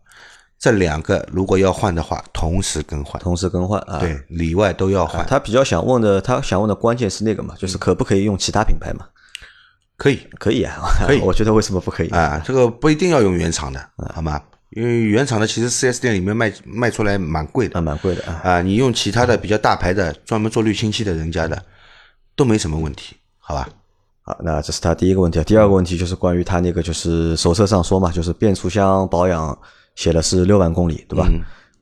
[0.58, 3.98] 这两个如果要换的话，同时更换，同时更换啊。
[3.98, 5.26] 对，里外都要换。
[5.26, 9.08] 他比较想问的，他想问的关键是那个嘛，就是可不可以用其他品牌嘛？
[9.96, 12.08] 可以可以啊，可以 我觉得为什么不可以？
[12.10, 14.40] 啊，这个不一定要用原厂的，好吗？
[14.70, 18.40] 因为原厂的其实 4S 店里面卖卖出来蛮贵的啊，蛮贵的啊。
[18.42, 21.62] 啊，你用其他的比较大牌的，专门做滤清器的人家的，
[22.34, 23.68] 都没什么问题，好吧？
[24.24, 25.42] 好，那这是他第一个问题。
[25.42, 29.56] 第二个问题就是关于他那个，就是手册上说嘛，就是变速箱保养
[29.96, 31.28] 写的是六万公里，对吧？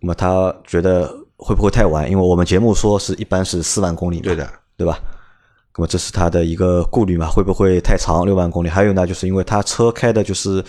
[0.00, 2.10] 那么他觉得会不会太晚？
[2.10, 4.98] 因为我们节目说是一般是四万公里，对的，对吧？
[5.76, 7.28] 那么这是他的一个顾虑嘛？
[7.28, 8.24] 会不会太长？
[8.24, 8.70] 六万公里？
[8.70, 10.64] 还有呢，就是因为他车开的就是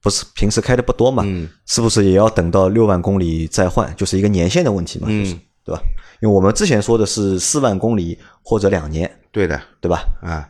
[0.00, 3.92] 不是平时开的不多嘛，嗯是不是也要等到六万公里再换？
[3.96, 5.82] 就是一个年限的问题嘛，就是嗯对吧？
[6.22, 10.04] 因为我们之前说的是四万公里或者两年，对的对吧？
[10.22, 10.48] 啊。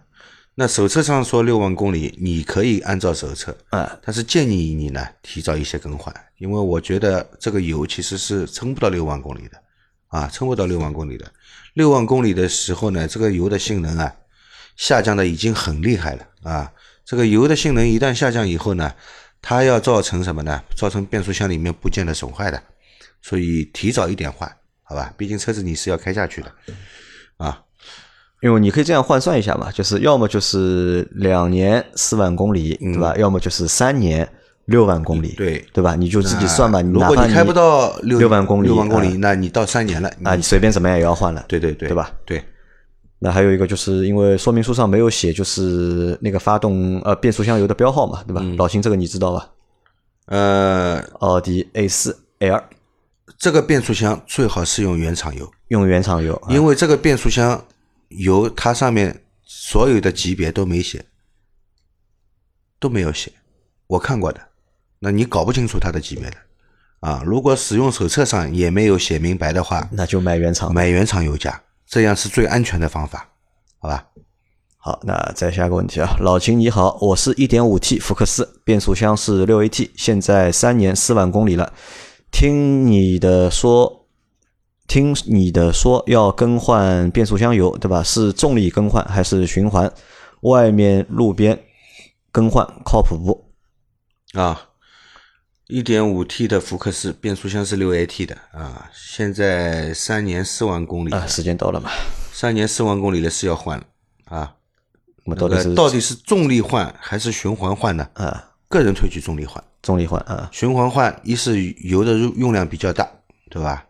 [0.60, 9.62] 那手册上说六万公里，你可以按照手册，啊，但是建议你呢提早一些更换，因为我觉得这个油其实是撑不到六万公里的，
[10.08, 11.30] 啊，撑不到六万公里的。
[11.74, 14.12] 六万公里的时候呢，这个油的性能啊
[14.74, 16.72] 下降的已经很厉害了啊。
[17.04, 18.92] 这个油的性能一旦下降以后呢，
[19.40, 20.60] 它要造成什么呢？
[20.74, 22.60] 造成变速箱里面部件的损坏的，
[23.22, 25.14] 所以提早一点换，好吧？
[25.16, 26.52] 毕竟车子你是要开下去的，
[27.36, 27.62] 啊，
[28.40, 33.14] 因为你可以这样换算一下嘛，就是要么就是两年四万公里，对吧？
[33.16, 34.28] 要么就是三年
[34.66, 35.96] 六万公里，嗯对对吧？
[35.96, 36.80] 你就自己算吧。
[36.82, 42.12] 如果你开不到六六万公里，六万公里，啊那你到三年了，啊，你随便怎么样也要换了，对对对，对吧？
[42.24, 42.42] 对，
[43.18, 48.40] 那还有一个就是因为说明书上没有写，就是那个发动呃变速箱油的标号嘛，对吧？
[48.44, 49.48] 嗯老秦这个你知道吧？
[50.26, 52.62] 呃，奥迪 A 四 L
[53.38, 57.64] 这个变速箱最好是用原厂油，用原厂油，啊因为这个变速箱
[58.08, 61.04] 油它上面所有的级别都没写，
[62.78, 63.32] 都没有写，
[63.86, 64.40] 我看过的，
[64.98, 66.36] 那你搞不清楚它的级别的
[67.00, 67.22] 啊。
[67.24, 70.72] 如果使用手册上也没有写明白的话，那就买原厂。
[70.72, 73.28] 买原厂油价，这样是最安全的方法，
[73.78, 74.06] 好吧？
[74.80, 81.72] 好，那再下个问题啊，老秦你好，我是一点五 T 福克斯，变速箱是六 AT，现在三年四万公里了。
[82.30, 83.97] 听你的说，
[84.88, 88.02] 听你的说要更换变速箱油，对吧？
[88.02, 89.92] 是重力更换还是循环？
[90.40, 91.62] 外面路边
[92.32, 93.52] 更换靠谱不？
[94.32, 94.70] 啊，
[95.66, 101.90] 一点五 T 的福克斯变速箱是六 AT 的啊，现在三年四万公里啊，时间到了嘛？
[102.32, 103.84] 三年四万公里了是要换了
[104.24, 104.54] 啊。
[105.24, 108.08] 那么到底是呃到底是重力换还是循环换呢？
[108.14, 110.48] 啊，个人推举重力换，重力换啊？
[110.50, 113.06] 循环换一是油的用量比较大，
[113.50, 113.84] 对吧？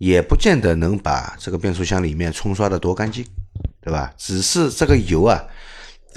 [0.00, 3.22] 也不见得能把这个变速箱里面冲刷的多干净，
[3.82, 4.10] 对吧？
[4.16, 5.44] 只是这个油啊，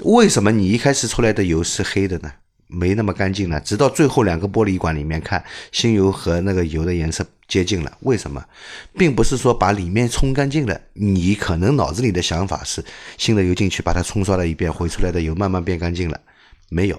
[0.00, 2.32] 为什么你一开始出来的油是黑的呢？
[2.66, 3.60] 没那么干净呢？
[3.60, 7.98] 直到最后两个玻璃管里面看，新油和那个油的颜色接近了。
[8.00, 8.42] 为什么？
[8.96, 12.82] 并不是说把里面冲干净了，你可能脑子里的想法是
[13.18, 16.18] 新的油进去把它冲刷了一遍，回出来的油慢慢变干净了，
[16.70, 16.98] 没有，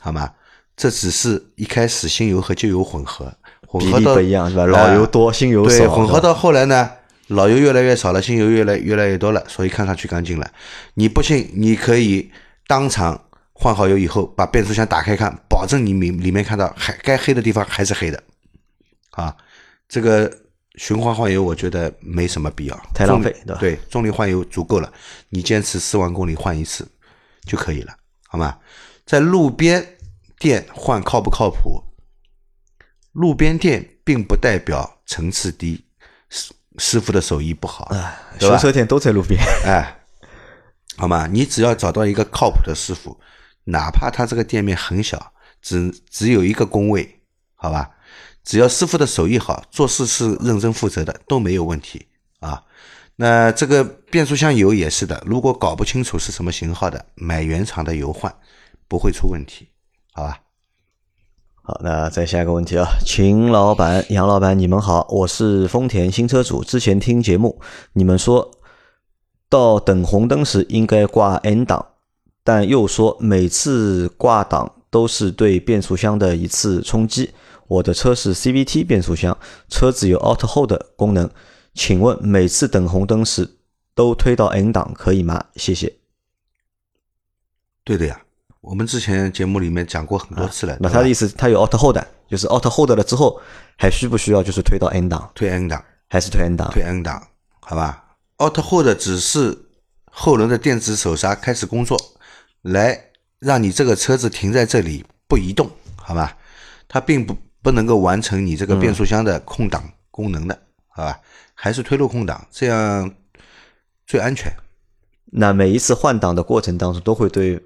[0.00, 0.32] 好吗？
[0.74, 3.36] 这只是一开始新油和旧油混合，
[3.78, 4.66] 比例合到不一样是吧？
[4.66, 6.90] 老油多，新油少，对，混合到后来呢，
[7.28, 10.50] 老油越来越少了，新油越来越来越多了，所以看上去干净了。
[10.94, 12.30] 你不信，你可以
[12.66, 13.20] 当场
[13.52, 18.22] 换好油以后，把变速箱打开看，保证你里里面看到还该黑的地方还是黑的。
[19.10, 19.34] 啊，
[19.88, 20.30] 这个
[20.76, 24.92] 循环换油，我觉得没什么必要，太浪费对吧对，重力换油足够了，
[25.28, 26.86] 你坚持四万公里换一次
[27.46, 27.94] 就可以了，
[28.26, 28.56] 好吗？
[29.06, 29.86] 在路边
[30.38, 31.82] 店换靠不靠谱？
[33.14, 35.84] 路边店并不代表层次低，
[36.28, 37.90] 师师傅的手艺不好，
[38.38, 39.40] 修车店都在路边。
[39.64, 40.00] 哎，
[40.96, 41.26] 好吗？
[41.26, 43.18] 你只要找到一个靠谱的师傅，
[43.64, 47.20] 哪怕他这个店面很小，只只有一个工位，
[47.54, 47.90] 好吧？
[48.42, 52.08] 只要师傅的手艺好，做事是认真负责的，都没有问题
[52.40, 52.64] 啊。
[53.16, 58.34] 那这个变速箱油也是的，如果搞不清楚是什么型号的，买原厂的油换
[58.88, 59.68] 不会出问题，
[60.12, 60.40] 好吧？
[61.66, 66.62] 好，那再下一个问题啊，秦老板、杨老板，你们好，我是丰田新车主。
[66.62, 67.58] 之前听节目，
[67.94, 68.50] 你们说
[69.48, 71.92] 到等红灯时应该挂 N 档，
[72.42, 77.30] 但又说每次挂档都是对变速箱的一次冲击。
[77.66, 79.34] 我的车是 CVT 变速箱，
[79.70, 81.30] 车子有 Auto Hold 功能，
[81.72, 83.56] 请问每次等红灯时
[83.94, 85.42] 都推到 N 档可以吗？
[85.56, 85.96] 谢谢。
[87.82, 88.20] 对的呀，
[88.64, 90.74] 我们之前节目里面讲过很多次了。
[90.80, 91.98] 那他的意思，他有 Auto Hold，
[92.30, 93.38] 就是 Auto Hold 了之后，
[93.76, 96.70] 还需不需要就是推到 N 档，推 N 档，还是推 N 档？
[96.72, 97.28] 推 N 档，
[97.60, 99.66] 好吧？Auto Hold 只是
[100.10, 101.98] 后轮的电子手刹开始工作，
[102.62, 106.34] 来让你这个车子停在这里不移动，好吧？
[106.88, 111.20] 它并不不能够完成你这个变速箱的空档功能的，好吧？
[111.52, 113.14] 还是推入空档，这样
[114.06, 114.50] 最安全，
[115.26, 117.62] 那每一次换挡的过程当中，都会对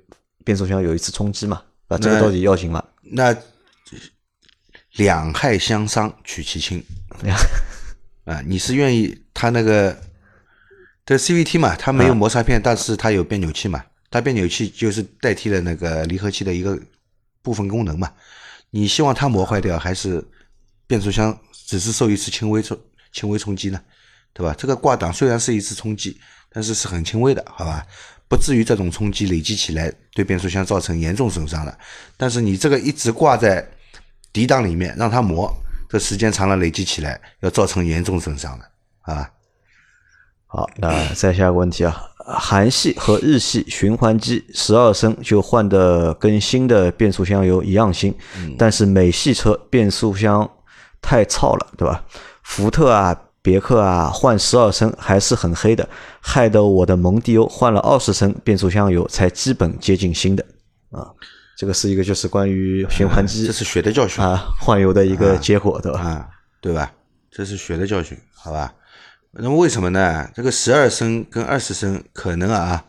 [0.48, 1.62] 变速箱有一次冲击嘛？
[1.88, 2.82] 啊，这个那到底要紧吗？
[3.02, 3.36] 那
[4.92, 6.82] 两害相伤取其轻
[8.24, 9.94] 啊，你是愿意它那个
[11.04, 16.80] 这 CVT 嘛，它没有摩擦片，但是它有变扭器嘛，它变扭器就是代替了那个离合器的一个
[17.42, 18.10] 部分功能嘛。
[18.70, 20.26] 你希望它磨坏掉，还是
[20.86, 22.78] 变速箱只是受一次轻微冲
[23.12, 23.78] 轻微冲击呢？
[24.32, 24.54] 对吧？
[24.56, 27.86] 这个挂档虽然是一次冲击，但是是很轻微的，好吧？
[28.28, 31.76] 不至于这种冲击累积起来对变速箱造成严重损伤了。
[32.16, 33.66] 但是你这个一直挂在
[34.32, 35.52] 底档里面让它磨，
[35.88, 38.64] 这时间长了累积起来要造成严重损伤的，
[39.12, 39.30] 啊。
[40.50, 41.94] 好，那再下一个问题啊，
[42.38, 48.14] 韩系和日系循环机十二升就换的跟新的变速箱油一样新，
[48.56, 50.50] 但是美系车变速箱
[51.02, 52.02] 太糙了，对吧？
[52.42, 53.14] 福特啊、
[53.48, 55.88] 别克啊换十二升还是很黑的，
[56.20, 60.44] 害得我的蒙迪欧换了二十升变速箱油才基本接近新的
[60.90, 61.08] 啊。
[61.56, 66.00] 这个是一个就是关于循环机 这是血的教训啊 换油的一个结果，对吧？
[66.00, 66.28] 啊，
[66.60, 66.92] 对吧？
[67.30, 68.74] 这是血的教训，好吧？
[69.32, 70.30] 那么为什么呢？
[70.34, 72.84] 这个十二升跟二十升可能啊，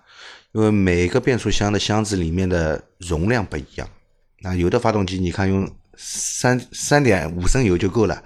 [0.51, 3.87] 因为每个变速箱的箱子里面的容量不一样。
[4.41, 5.69] 那有的发动机你看用
[6.01, 8.23] 三三点五升油就够了，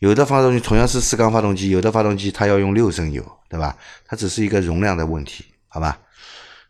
[0.00, 3.76] 有的发动机同样是四缸发动机，有的发动机它要用六升油，对吧？
[4.04, 5.96] 它只是一个容量的问题，好吧？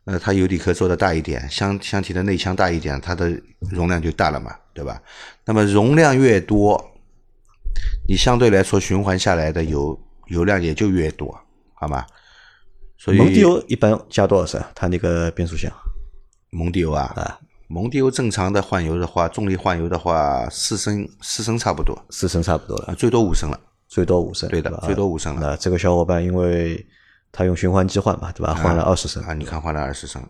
[0.04, 3.32] 那它油底壳做的大一点，箱箱体的内腔大一点，它的
[3.70, 5.00] 容量就大了嘛，对吧？
[5.46, 6.92] 那么容量越多，
[8.06, 11.34] 你相对来说循环下来的油油量也就越多，
[11.72, 12.04] 好吗？
[12.98, 14.62] 所以蒙迪欧一般加多少升？
[14.74, 15.72] 它那个变速箱
[16.50, 17.40] 蒙迪欧啊，啊，
[17.72, 22.94] 蒙迪欧正常的换油的话，重力换油的话，四升四升差不多四升差不多了啊，。
[22.94, 23.58] 最多五升了。
[23.88, 25.40] 最多五升，对的最多五升了。
[25.40, 26.86] 那这个小伙伴因为
[27.30, 28.52] 他用循环机换嘛，对吧？
[28.52, 30.22] 换了二十升啊，你看换了二十升，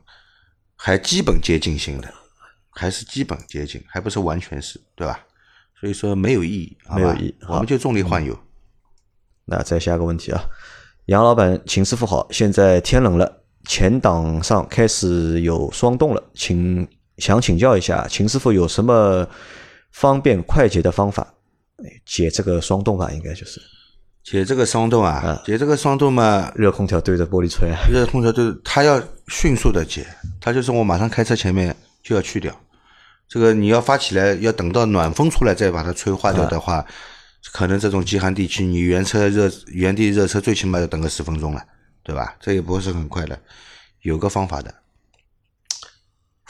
[0.77, 2.09] 还基本接近新的，
[2.71, 5.19] 还是基本接近，还不是完全是，对吧？
[5.81, 8.39] 所以说没有意义，没有意义我们就重力换油。
[9.47, 10.41] 那再下个问题啊，
[11.07, 16.89] 杨老板，秦师傅好，现在天冷了，前挡上开始有霜冻了，请
[17.23, 19.25] 想请教一下，秦师傅有什么
[19.93, 21.23] 方便快捷的方法
[21.79, 23.09] 哎解这个霜冻吧？
[23.13, 23.61] 应该就是
[24.25, 27.79] 解这个霜冻啊，解这个霜冻嘛，热空调对着玻璃吹啊。
[27.89, 30.05] 热空调就是它要迅速的解，
[30.41, 32.53] 它就是我马上开车前面就要去掉。
[33.29, 36.85] 这个你要发起来，要等到暖风出来再把它吹化掉的话，
[37.53, 41.63] 可能这种极寒地区，你原车热原地热车最起码要等个十分钟了，
[42.03, 42.35] 对吧？
[42.41, 43.39] 这也不是很快的，
[44.01, 44.75] 有个方法的，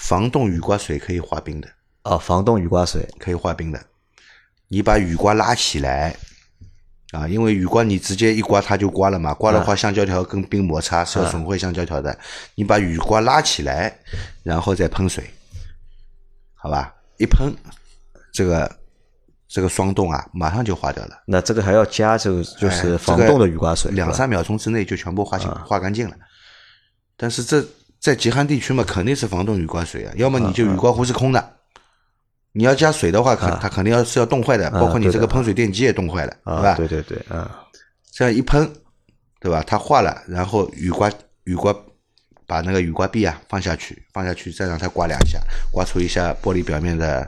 [0.02, 1.68] 防冻雨刮水可以化冰的，
[2.02, 3.80] 啊，防冻雨刮水可以化冰的。
[4.66, 6.16] 你把雨刮拉起来，
[7.12, 12.18] 啊，因为雨刮你直接一刮它就刮了嘛，刮的话橡胶条跟冰摩擦是要损坏橡胶条的。
[12.56, 13.96] 你把雨刮拉起来，
[14.42, 15.22] 然后再喷水，
[16.54, 16.92] 好吧？
[17.18, 17.54] 一喷，
[18.32, 18.78] 这个
[19.46, 21.22] 这个霜冻啊，马上就化掉了。
[21.26, 26.16] 那这个还要加这个就是防冻的雨刮水，两三秒钟之内就全部化清化干净了。
[27.16, 27.64] 但是这
[28.02, 31.56] 在极寒地区嘛，肯定是防冻雨刮水啊，要么你就雨刮壶是空的。
[32.50, 36.74] 你要加水的话，肯它肯定要是要冻坏的，包括你这个喷水电机也冻坏了，对啊，吧？
[36.74, 37.48] 对对对，嗯，
[38.10, 38.68] 这样一喷，
[39.38, 39.62] 对吧？
[39.64, 41.08] 它化了，然后雨刮
[41.44, 41.72] 雨刮
[42.44, 45.38] 把那个雨刮臂啊放下去，放下去，再让它刮两下，
[45.70, 47.22] 刮出一下玻璃表面的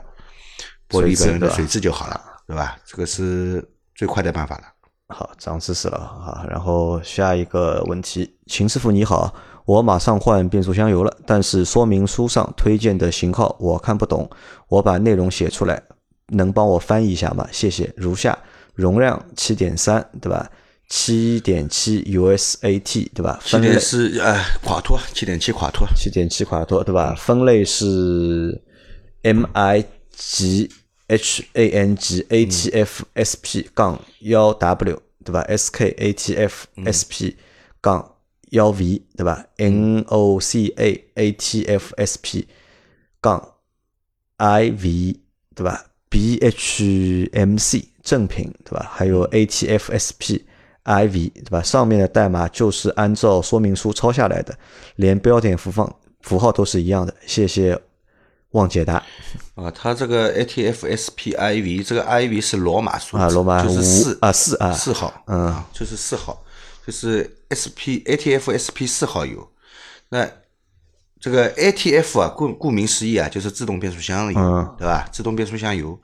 [0.89, 2.77] 玻璃表面的水渍就好了，对吧？
[2.85, 4.63] 这个是最快的办法了。
[5.07, 6.45] 好，长知识了啊！
[6.49, 9.33] 然后下一个问题，秦师傅你好，
[9.65, 14.29] 我马上换变速箱油了，但是说明书上推荐的型号我看不懂，
[14.67, 15.81] 我把内容写出来，
[16.29, 17.47] 能帮我翻译一下吗？
[17.51, 17.91] 谢谢。
[17.97, 18.37] 如下：
[18.75, 20.49] 容量七点三，对吧？
[20.87, 23.39] 七点七 USAT，对吧？
[23.43, 27.15] 七分类点四呃垮脱，七点七垮脱，七点七垮脱，对吧？
[27.17, 28.61] 分类是
[29.23, 30.69] MI 级
[31.07, 36.51] HAN 级 ATF SP 杠幺 W，对吧？SK ATF
[36.85, 37.33] SP
[37.81, 38.11] 杠
[38.55, 42.47] 幺 V，对吧？NOCA ATF SP
[43.21, 43.53] 杠
[44.37, 45.17] IV，
[45.53, 48.89] 对吧？BHMC 正品，对吧？
[48.91, 50.41] 还有 ATF SP。
[50.85, 51.63] IV 对吧？
[51.63, 54.55] 上面的代码就是按照说明书抄下来的，
[54.97, 55.91] 连标点符放
[56.21, 57.11] 符号都是一样的。
[57.25, 57.75] 谢谢
[58.51, 59.03] 望解答
[59.55, 66.44] 啊，它这个 ATF SPIV 这个 IV 是罗马数字，啊，罗马五就是四啊四啊四号，嗯啊，就是四号，
[66.85, 69.51] 就是 SP ATF SP 四号油。
[70.09, 70.29] 那
[71.19, 75.09] 这个 ATF 啊，顾顾名思义啊，就是自动变速箱油，嗯对吧？
[75.11, 75.99] 自动变速箱油，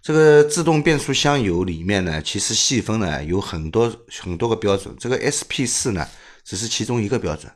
[0.00, 6.08] 这个自动变速箱油里面呢，其实细分呢有很多很多个标准，这个 SP 四呢
[6.44, 7.52] 只是其中一个标准。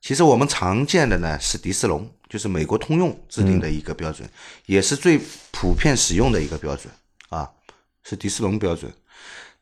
[0.00, 4.28] 其实我们常见的呢是迪斯龙，就是美国通用制定的一个标准，
[4.66, 5.18] 也是最
[5.50, 6.92] 普遍使用的一个标准
[7.30, 7.50] 啊，
[8.04, 8.92] 是迪斯龙标准。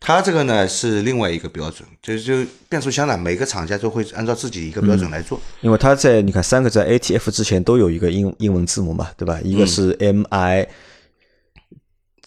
[0.03, 5.41] 它这个呢是另外一个标准，就就变速箱呢，每个厂家都会按照自己一个标准来做。
[5.61, 9.39] 因为它在你看三个在 ATF 之前都有一个英英文字母嘛，对吧？
[9.45, 10.69] 一个是 M I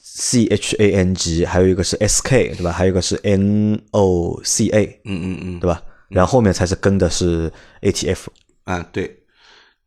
[0.02, 2.72] C H A N G，还有一个是 S K，对吧？
[2.72, 5.84] 还有一个是 N O C A，嗯嗯嗯，对吧？
[6.08, 7.52] 然后后面才是跟的是
[7.82, 8.28] ATF。
[8.64, 9.20] 啊，对，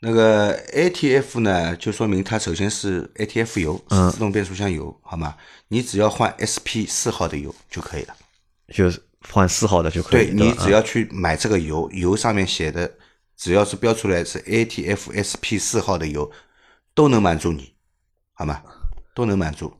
[0.00, 5.34] 那个 ATF 呢，就说明它首先是 ATF 油，是自动变速箱油，好吗？
[5.68, 8.14] 你只要换 SP 四号的油就可以了。
[8.72, 10.26] 就是换四号的就可以。
[10.26, 12.88] 对你只要去买这个油，油上面写的
[13.36, 16.30] 只要是标出来是 ATF SP 四号的油，
[16.94, 17.74] 都能满足你，
[18.34, 18.62] 好吗？
[19.14, 19.72] 都能满足。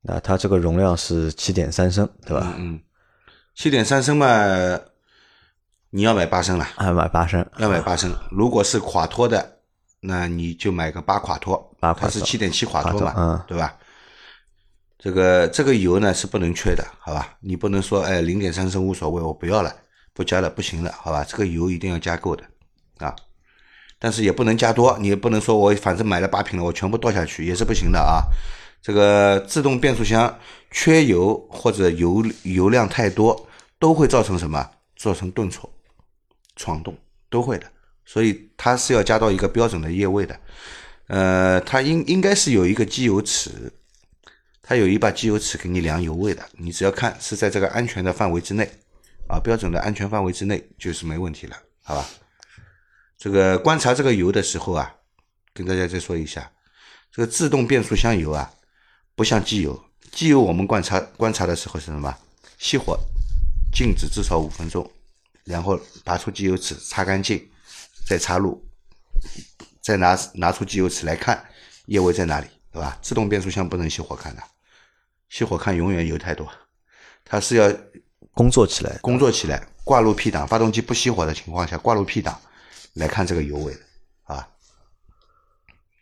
[0.00, 2.54] 那它这个容量是七点三升，对吧？
[2.58, 2.80] 嗯，
[3.54, 4.26] 七点三升嘛，
[5.94, 8.10] 你要买八升了，啊，买八升，要买八升。
[8.30, 9.58] 如果是垮托的，
[10.00, 13.76] 那你就买个八垮托，八垮脱它是七点七垮脱嘛，嗯对吧？
[14.98, 17.34] 这个这个油呢是不能缺的，好吧？
[17.40, 19.70] 你不能说哎零点三升无所谓，我不要了，
[20.14, 21.22] 不加了不行了，好吧？
[21.28, 22.42] 这个油一定要加够的
[22.96, 23.14] 啊，
[23.98, 28.24] 但是也不能加多，你也不能说我反正买了八瓶了，我全部倒下去也是不行的啊。
[28.80, 30.34] 这个自动变速箱
[30.70, 33.46] 缺油或者油油量太多，
[33.78, 34.66] 都会造成什么？
[34.94, 35.68] 造成顿挫、
[36.56, 36.96] 闯动
[37.28, 37.66] 都会的，
[38.04, 40.38] 所以它是要加到一个标准的液位的。
[41.08, 43.72] 呃，它应应该是有一个机油尺，
[44.62, 48.70] 它有一把机油尺给你量油位的，你只要看是在这个安全的范围之内，
[49.28, 52.08] 啊，标准的安全范围之内就是没问题了，好吧？
[53.18, 54.94] 这个观察这个油的时候啊，
[55.52, 56.50] 跟大家再说一下，
[57.10, 58.50] 这个自动变速箱油啊，
[59.14, 62.16] 不像机油，机油我们观察观察的时候是什么？
[62.58, 62.98] 熄火，
[63.72, 64.88] 静止至少五分钟，
[65.44, 67.50] 然后拔出机油尺擦干净，
[68.06, 68.64] 再插入，
[69.80, 71.44] 再拿拿出机油尺来看
[71.86, 72.96] 液位在哪里，对吧？
[73.02, 74.42] 自动变速箱不能熄火看的，
[75.30, 76.48] 熄火看永远油太多，
[77.24, 77.72] 它是要
[78.34, 78.98] 工作起来。
[79.02, 82.40] 工作起来挂入 P 档，发动机不熄火的情况下挂入 P 档
[82.94, 83.80] 来看这个油位的
[84.24, 84.48] 啊。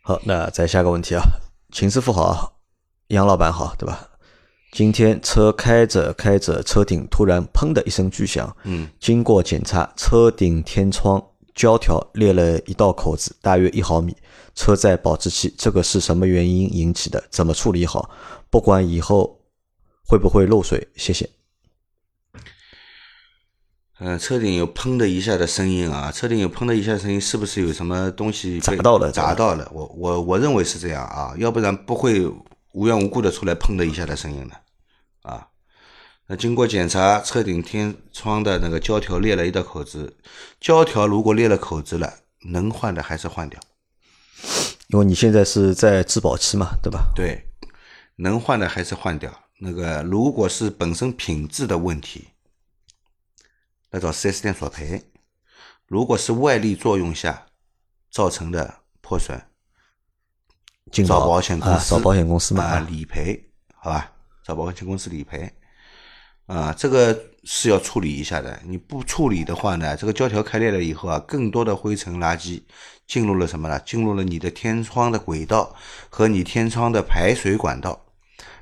[0.03, 1.23] 好，那再下个问题啊，
[1.71, 2.59] 秦师傅好，
[3.07, 4.07] 杨老板好，对吧？
[4.71, 11.21] 今天车开着开着，车顶突然砰的一声巨响，嗯，经过检查，车顶天窗
[11.53, 14.15] 胶条裂了一道口子，大约一毫米，
[14.55, 17.21] 车载保质期，这个是什么原因引起的？
[17.29, 18.09] 怎么处理好？
[18.49, 19.41] 不管以后
[20.05, 21.29] 会不会漏水，谢谢。
[23.99, 32.25] 呃，车顶有砰的一下的声音啊，车顶有砰的一下的声音，是不是有什么东西砸到了砸到了，我我我认为是这样啊，要不然不会
[32.73, 34.61] 无缘无故的出来砰的一下的声音了
[35.23, 35.47] 啊。
[36.27, 40.17] 那经过检查，车顶天窗的那个胶条裂了一道口子，
[40.59, 42.19] 胶条如果裂了口子了，
[42.51, 43.59] 能换的还是换掉。
[44.87, 47.11] 因为你现在是在质保期嘛，对吧？
[47.15, 47.47] 对，
[48.17, 49.31] 能换的还是换掉。
[49.59, 52.29] 那个如果是本身品质的问题，
[53.91, 55.01] 那找 4S 店索赔；
[55.85, 57.47] 如果是外力作用下
[58.09, 59.41] 造成的破损，
[60.91, 62.63] 进找保险公司、啊找保险公司嘛。
[62.63, 63.41] 啊理赔，
[63.75, 64.11] 好吧？
[64.43, 65.51] 找保险公司理赔。
[66.47, 68.59] 啊，这个是要处理一下的。
[68.65, 72.61] 你不处理的话呢，这个胶条开裂了以后啊，更多的灰尘垃圾
[73.07, 73.79] 进入了什么呢？
[73.85, 75.73] 进入了你的天窗的轨道
[76.09, 77.97] 和你天窗的排水管道，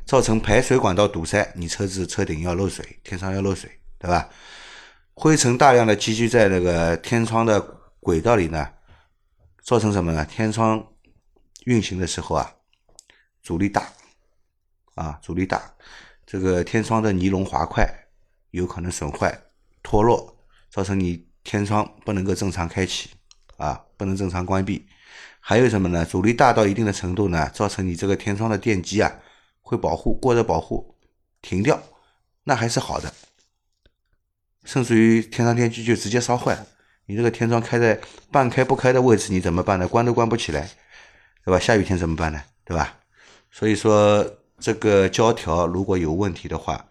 [0.05, 4.29] 造成排水管道堵塞，你车子车顶要漏水，天窗要漏水，对吧？
[5.15, 7.59] 灰尘大量的积聚在那个天窗的
[7.99, 8.67] 轨道里呢，
[9.63, 10.23] 造成什么呢？
[10.25, 10.85] 天窗
[11.69, 12.55] 运行的时候啊，
[13.43, 13.93] 阻力大，
[14.95, 15.71] 啊，阻力大，
[16.25, 17.87] 这个天窗的尼龙滑块
[18.49, 19.39] 有可能损坏、
[19.83, 20.35] 脱落，
[20.71, 23.11] 造成你天窗不能够正常开启，
[23.57, 24.87] 啊，不能正常关闭。
[25.39, 26.03] 还有什么呢？
[26.03, 29.19] 阻力大到一定的程度呢，造成你这个天窗的电机啊
[29.61, 30.95] 会保护过热保护
[31.39, 31.79] 停掉，
[32.45, 33.13] 那还是好的。
[34.63, 36.65] 甚至于天窗电机就直接烧坏了，
[37.05, 38.01] 你这个天窗开在
[38.31, 39.87] 半开不开的位置，你怎么办呢？
[39.87, 40.67] 关都关不起来，
[41.45, 41.59] 对吧？
[41.59, 42.41] 下雨天怎么办呢？
[42.65, 42.93] 对吧？
[43.51, 44.25] 所以说
[44.59, 46.85] 这个胶条如果有问题的话，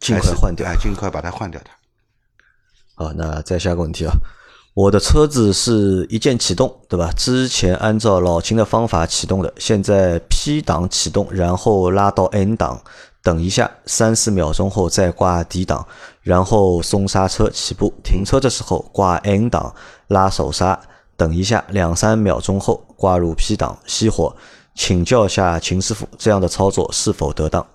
[0.00, 1.72] 尽快换掉啊，尽快把它换掉它。
[2.94, 4.12] 好，那再下个问题啊，
[4.74, 7.10] 我的车子是一键启动，对吧？
[7.16, 12.82] 之前按照老秦的方法启动的，现在 P 档启动，然后拉到 N 档，
[13.22, 15.86] 等一下三四秒钟后再挂 D 档，
[16.20, 19.74] 然后松刹车起步，停车的时候挂 N 档，
[20.08, 20.78] 拉手刹，
[21.20, 24.34] 等一下两三秒钟后挂入 P 档熄火。
[24.74, 27.66] 请教下秦师傅，这样的操作是否得当？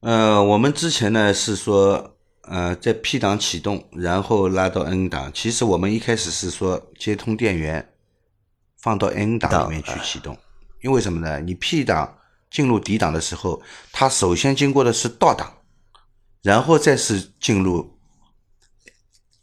[0.00, 5.32] 呃，我们之前呢是说呃，在 P 档启动，然后拉到 N 档。
[5.32, 7.94] 其实我们一开始是说接通电源，
[8.76, 10.36] 放到 N 档里面去启动，
[10.82, 11.40] 因为什么呢？
[11.40, 12.18] 你 P 档
[12.50, 15.50] 进入 D 档的时候，它首先经过的是倒档，
[16.42, 17.96] 然后再是进入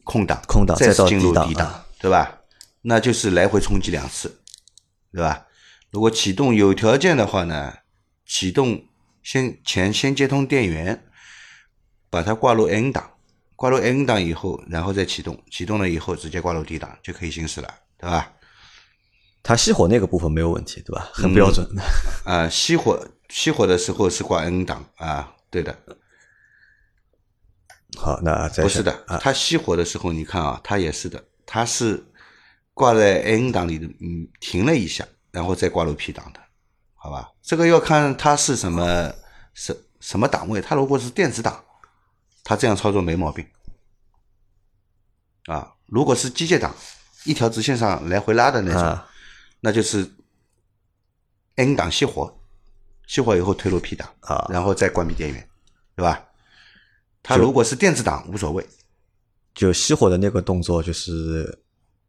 [0.10, 2.40] 空档，空档再进入 D 档对吧？
[2.82, 4.42] 那就是来回冲击两次，
[5.14, 5.46] 对吧？
[5.92, 7.74] 如果启动有条件的话呢，
[8.26, 8.86] 启动
[9.22, 11.06] 先前先接通电源，
[12.10, 13.12] 把它挂入 N 档，
[13.56, 18.34] 挂入 N 档以后，然后再启动，启动了以后直接挂入 D 档就可以行驶了，对吧？
[19.44, 21.10] 它熄火那个部分没有问题，对吧？
[21.14, 21.68] 很标准。
[22.24, 25.78] 啊、熄火熄火的时候是挂 N 档啊，对的，
[27.98, 32.06] 好，那再不是的，啊，它熄火的时候你看啊，它也是的，它是
[32.74, 36.40] 挂在 N 档里的，嗯，停了一下，然后再挂入 P 档的，
[36.94, 37.32] 好吧？
[37.42, 39.12] 这个要看它是什么
[39.54, 41.64] 什什么档位，它如果是电子档，
[42.44, 43.46] 它这样操作没毛病，
[45.48, 46.74] 啊，如果是机械档，
[47.26, 49.10] 一条直线上来回拉的那种，啊。
[49.62, 50.10] 那就是
[51.56, 52.40] N 档熄火，
[53.08, 54.48] 熄火以后推入 P 档，啊。
[54.50, 55.50] 然后再关闭电源，
[55.96, 56.29] 对吧？
[57.22, 58.66] 它如果是电子档无所谓，
[59.54, 61.60] 就熄火的那个动作就是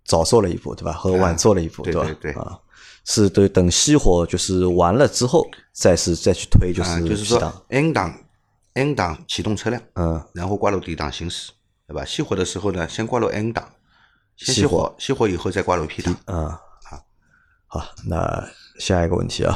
[0.05, 0.93] 早做了一步，对吧？
[0.93, 1.91] 和晚做了一步，吧？
[1.91, 2.59] 对对对啊，
[3.05, 8.15] 是对，等熄火就是完了之后，再是再去推，就啊，是就是说，N 档
[8.75, 11.51] N 档启动车辆，嗯，然后挂入 D 档行驶，
[11.87, 12.05] 对吧？
[12.05, 13.69] 熄火的时候呢，先挂入 N 档，
[14.37, 16.17] 先熄火熄火，以后再挂入 P 档。
[16.27, 16.49] 嗯，
[16.85, 17.05] 好，
[17.67, 18.49] 好，那
[18.79, 19.55] 下一个问题啊，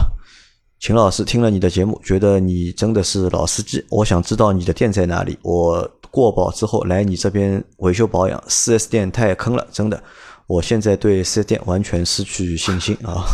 [0.84, 10.04] 秦老师听了你的节目，觉得你真的是老司机，我想知道你的店在哪里，我过保之后来你这边维修保养四 S 店太坑了，真的，
[10.46, 13.24] 我现在对四 S 店完全失去信心啊，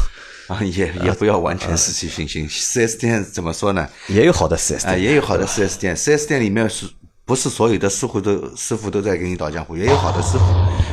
[0.46, 2.48] 啊， 也也不要完全失去信心。
[2.48, 3.88] 4 S 店怎么说呢？
[4.06, 5.96] 也有好的四 S 啊，店，也有好的四 S 店。
[5.96, 6.86] 四 S 店里面是
[7.24, 9.76] 不是所有的师傅都师傅都在给你导江湖？
[9.76, 10.44] 也有好的师傅，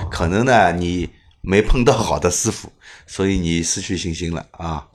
[0.10, 1.08] 可能呢你
[1.42, 2.68] 没碰到好的师傅，
[3.06, 4.88] 所以你失去信心了啊。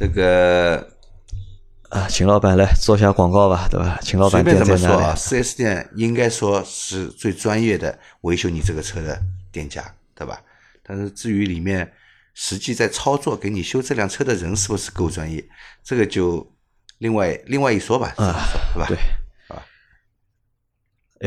[0.00, 0.88] 这个
[1.90, 3.98] 啊，秦老板来做下广告吧，对吧？
[4.00, 9.20] 秦老板随板便怎么说啊，S 店应该说是最专业的维修你这个车的
[9.52, 10.40] 店家，对吧？
[10.82, 11.92] 但是至于里面
[12.32, 15.46] 实际在操作给你修这辆车的人是不是够专业，
[15.84, 16.50] 这个就
[16.96, 18.34] 另外另外一说吧，啊
[18.72, 18.86] 对吧？
[18.88, 18.96] 对，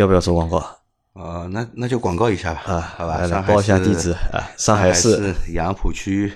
[0.01, 0.79] 要不要做广告？
[1.13, 3.17] 呃，那那就广告一下吧，啊好吧？
[3.19, 6.33] 来来报一下地址啊上上海市杨浦区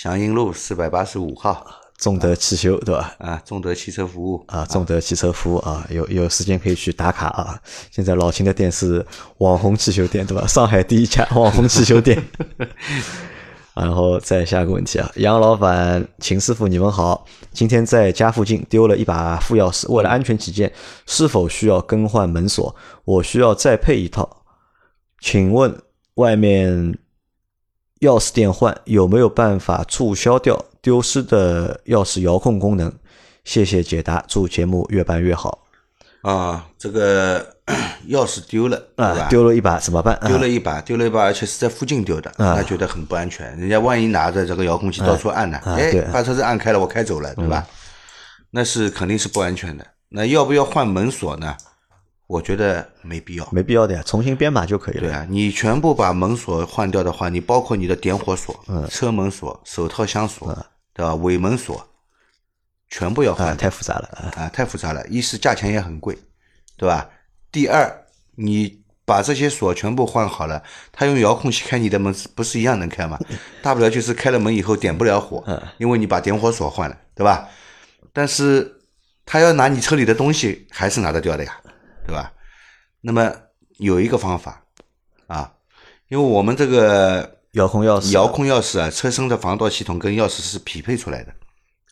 [0.00, 3.16] 祥英路四百八十五号众德汽修，对吧？
[3.18, 7.60] 啊，中德汽车服务啊，众德汽车服务啊，有有时间可以去打卡啊。
[7.90, 9.04] 现在老秦的店是
[9.38, 10.46] 网红汽修店，对吧？
[10.46, 12.22] 上海第一家网红汽修店。
[13.74, 17.26] 然后再下个问题啊，杨老板、秦师傅，你们好。
[17.50, 20.72] 今天在家附近丢了一把副钥匙，为了安全起见，
[21.06, 22.72] 是否需要更换门锁？
[23.04, 24.44] 我需要再配一套。
[25.20, 25.76] 请问
[26.14, 26.96] 外面
[28.00, 32.92] 钥匙电换有没有办法注销掉丢失的钥匙遥控功能？
[33.44, 35.66] 谢谢解答，祝节目越办越好。
[36.22, 37.40] 啊，这个
[38.10, 39.28] 钥匙丢了，对吧啊，？
[39.30, 40.18] 丢了一把怎么办？
[40.26, 43.56] 丢啊了一把，丢了一把，而且是在附近丢的，那觉得很不安全。
[43.58, 47.66] 人家万一拿着这个遥控器到处按呢，哎把车子按开了，我开走了，对吧？
[48.50, 49.86] 那是肯定是不安全的。
[50.10, 51.54] 那要不要换门锁呢？
[52.28, 53.48] 我觉得没必要。
[53.50, 55.00] 没必要的呀，重新编码就可以了。
[55.00, 58.54] 对啊，你全部把门锁换掉的话，你包括你的点火锁、
[58.88, 60.54] 车门锁、手套箱锁，
[60.92, 61.14] 对吧？
[61.16, 61.88] 尾门锁，
[62.88, 64.44] 全部要换啊，太复杂了啊！
[64.44, 65.04] 啊，太复杂了。
[65.08, 66.16] 一是价钱也很贵，
[66.76, 67.08] 对吧？
[67.50, 67.90] 第二，
[68.34, 70.62] 你把这些锁全部换好了，
[70.92, 73.18] 他用遥控器开你的门，不是一样能开吗？
[73.62, 75.42] 大不了就是开了门以后点不了火，
[75.78, 77.48] 因为你把点火锁换了，对吧？
[78.12, 78.80] 但是
[79.24, 81.56] 他要拿你车里的东西，还是拿得掉的呀，
[82.08, 82.32] 对吧？
[83.02, 83.30] 那么
[83.76, 84.64] 有一个方法
[85.26, 85.52] 啊，
[86.08, 91.34] 因为我们这个遥控钥匙，遥控钥匙啊，车身的防盗系统跟钥匙是匹配出来的，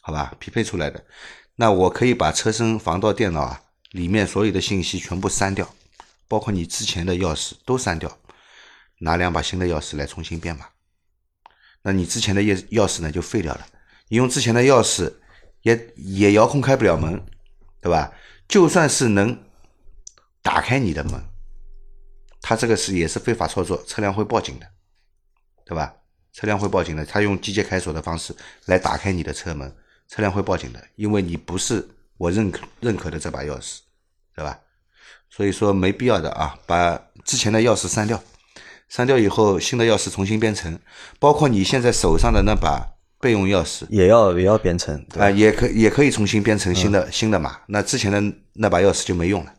[0.01, 0.35] 好吧？
[0.39, 1.05] 匹配出来的。
[1.55, 3.61] 那我可以把车身防盗电脑啊
[3.91, 5.69] 里面所有的信息全部删掉，
[6.27, 8.11] 包括你之前的钥匙都删掉，
[9.01, 10.65] 拿两把新的钥匙来重新编码。
[11.83, 13.67] 那你之前的钥钥匙呢就废掉了，
[14.09, 15.13] 你用之前的钥匙
[15.61, 17.23] 也也遥控开不了门，
[17.83, 18.11] 对吧？
[18.49, 19.37] 就算是能
[20.47, 21.21] 打开你的门，
[22.41, 24.67] 他这个是也是非法操作，车辆会报警的。
[25.69, 25.93] 对吧？
[26.33, 28.33] 车辆会报警的，他用机械开锁的方式
[28.67, 29.69] 来打开你的车门，
[30.09, 31.85] 车辆会报警的，因为你不是
[32.19, 33.79] 我认可认可的这把钥匙，
[34.37, 34.57] 对吧？
[35.29, 38.23] 所以说没必要的啊，把之前的钥匙删掉，
[38.89, 40.79] 删掉以后新的钥匙重新编程，
[41.19, 45.31] 包括你现在手上的那把备用钥匙也要也要编程，对啊、吧？
[45.33, 48.23] 也可也可以重新编程新的、新的码，那之前的
[48.53, 49.55] 那把钥匙就没用了啊。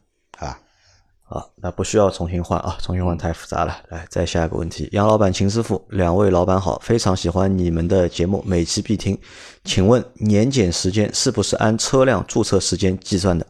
[1.30, 3.82] 好，那不需要重新换啊，重新换太复杂了。
[3.90, 9.18] 来，再下一个问题，杨老板、秦师傅，两位老板好，非常喜欢你们的节目，每期必听。
[9.66, 13.46] 请问年检时间是不是按车辆注册时间计算的？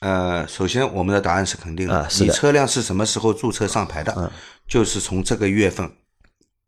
[0.00, 4.32] 呃，首先我们的答案是肯定的，啊是的嗯你车辆是什么时候注册上牌的，
[4.66, 5.88] 就是从这个月份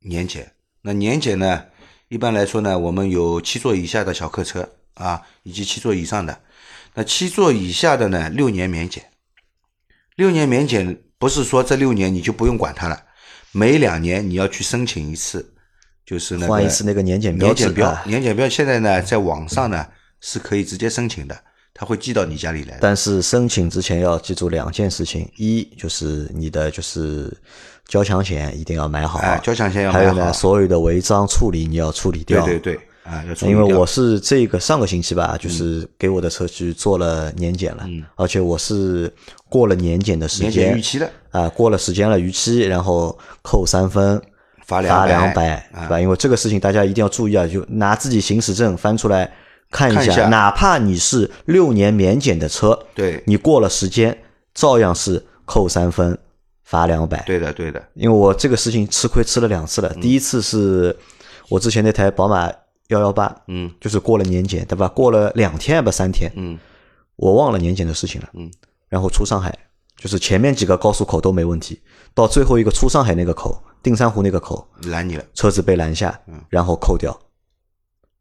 [0.02, 0.52] 年检。
[0.82, 1.64] 那年检呢，
[2.08, 6.38] 一般来说呢，我们有七座以下的小客车啊，以及七座以上的。
[6.94, 9.04] 那七座以下的呢，六年免检。
[10.18, 13.00] 六年免检不是说这六年你就不用管它了，
[13.52, 15.54] 每两年你要去申请一次，
[16.04, 19.86] 就是那个换一次那个年检标年检标啊，年检标现在呢，在网上呢
[20.20, 21.38] 是可以直接申请的，
[21.72, 22.78] 它会寄到你家里来。
[22.80, 27.32] 但是申请之前要记住两件事情：一就是你的就是
[27.86, 32.44] 交强险一定要买好，哎交强险要还有呢，买好所有的违章处理你要处理掉。
[32.44, 37.86] 对对对，啊，因为我是这个上个星期吧，就是给我的车去做了年检了，
[38.16, 39.10] 而且我是
[39.48, 44.20] 过了年检的时间年检间逾期了，啊，过了时间了逾期，然后扣三分，
[44.66, 46.00] 罚罚两两百，啊对吧？
[46.00, 49.32] 因为这个事情大家一定要注意啊，就拿自己行驶证翻出来
[49.70, 54.16] 看一下，一下哪怕你是六年免检的车，对你过了时间
[54.52, 56.18] 照样是扣三分，
[56.64, 57.22] 罚两百。
[57.24, 60.94] 对的对的，因为我这个事情吃亏吃了两次了，嗯第一次是
[61.48, 62.52] 我之前那台宝马
[62.88, 64.88] 幺幺八，嗯，就是过了年检，对吧？
[64.88, 66.58] 过了两天不，三天，嗯，
[67.16, 68.50] 我忘了年检的事情了，嗯，
[68.88, 69.56] 然后出上海，
[69.96, 71.80] 就是前面几个高速口都没问题，
[72.14, 77.18] 到最后一个出上海那个口，定山湖那个口，拦你了，车子被拦下，嗯然后扣掉，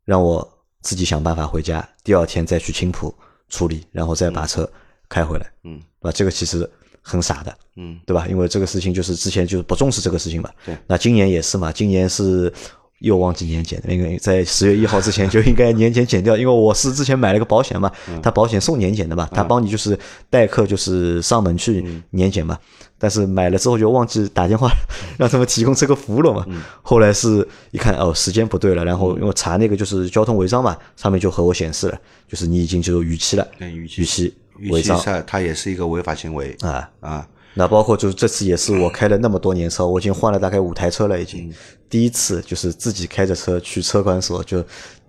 [0.04, 0.48] 让我
[0.82, 3.14] 自己想办法回家，第二天再去青浦
[3.50, 4.70] 处理，然后再把车
[5.08, 6.12] 开回来，嗯对吧？
[6.12, 6.70] 这个其实
[7.02, 8.28] 很傻的，嗯，对吧？
[8.28, 10.50] 因为这个事情就是之前就是不重视这个事情嘛。
[10.66, 10.78] 对。
[10.88, 12.52] 那今年也是嘛，今年是
[13.00, 18.20] 又忘记年检，因为在十月一号之前就应该年检减掉，因为我是之前买了个保险嘛，嗯。
[18.22, 19.98] 他保险送年检的嘛，他帮你就是
[20.30, 22.58] 代客就是上门去嗯年检嘛。
[23.00, 24.72] 但是买了之后就忘记打电话
[25.20, 26.44] 让他们提供这个服务了嘛。
[26.48, 26.64] 嗯。
[26.82, 34.02] 后来是一看哦时间不对了，然后因为查那个就是交通违章嘛，上面就和我显示了，就是你已经就逾期了，逾期。
[34.02, 34.36] 逾期
[34.72, 35.00] 违章。
[35.06, 36.58] 它它也是一个违法行为。
[36.62, 36.90] 啊。
[37.00, 37.28] 啊，
[37.58, 41.54] 那包括就是这次也是我开了那么多年车，我已经换了大概五台车了，已嗯经。
[41.90, 44.64] 第一次就是自己开着车去车管所，就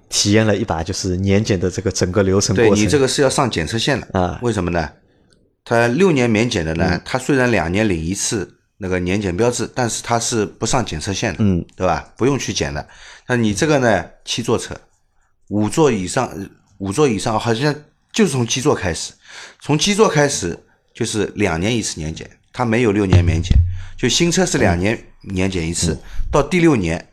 [0.08, 2.74] 体验了一把就是年检的这个整个流程过程。
[2.74, 4.88] 对你这个是要上检测线的啊为什么呢？
[5.64, 12.10] 它六年免检的呢，它虽然两年领一次那个年检标志，但是它是不上检测线的，嗯，对吧？
[12.16, 12.88] 不用去检的。
[13.26, 14.74] 那你这个呢，七座车，
[15.48, 16.46] 五座以上，呃
[16.78, 17.74] 五座以上好像
[18.12, 19.12] 就是从七座开始，
[19.60, 20.56] 从七座开始
[20.94, 23.56] 就是两年一次年检，它没有六年免检，
[23.96, 25.98] 就新车是两年年检一次，
[26.30, 27.08] 到第六年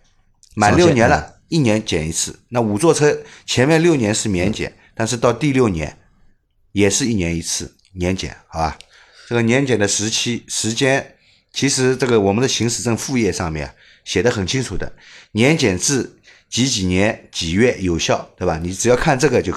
[0.55, 2.39] 满六年了，一年检一次。
[2.49, 5.97] 那五座车前面六年是免检，但是到第六年
[6.71, 8.77] 也是一年一次年检，好吧？
[9.27, 11.15] 这个年检的时期时间，
[11.51, 13.73] 其实这个我们的行驶证副页上面
[14.03, 14.93] 写的很清楚的，
[15.31, 16.19] 年检至
[16.49, 18.59] 几几年几月有效，对吧？
[18.61, 19.53] 你只要看这个就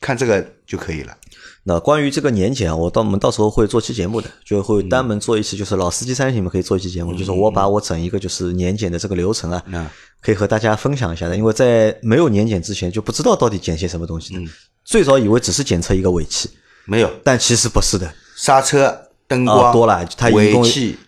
[0.00, 1.16] 看这个就可以了。
[1.64, 9.86] 那关于这个年检啊，我到我们到时候会做期节目的，就嗯会单门做一期，就是老司机三你们可以做一期节目，就是我把我整一个就是年检的这个流程啊，嗯
[10.20, 11.36] 可以和大家分享一下的。
[11.36, 14.48] 因为在没有年检之前就不知道到底检些什么东西的，嗯
[14.84, 16.50] 最早以为只是检测一个尾气，
[16.84, 18.12] 没有但其实不是的。
[18.36, 18.92] 刹车、
[19.28, 20.64] 灯啊、光、多了，它一共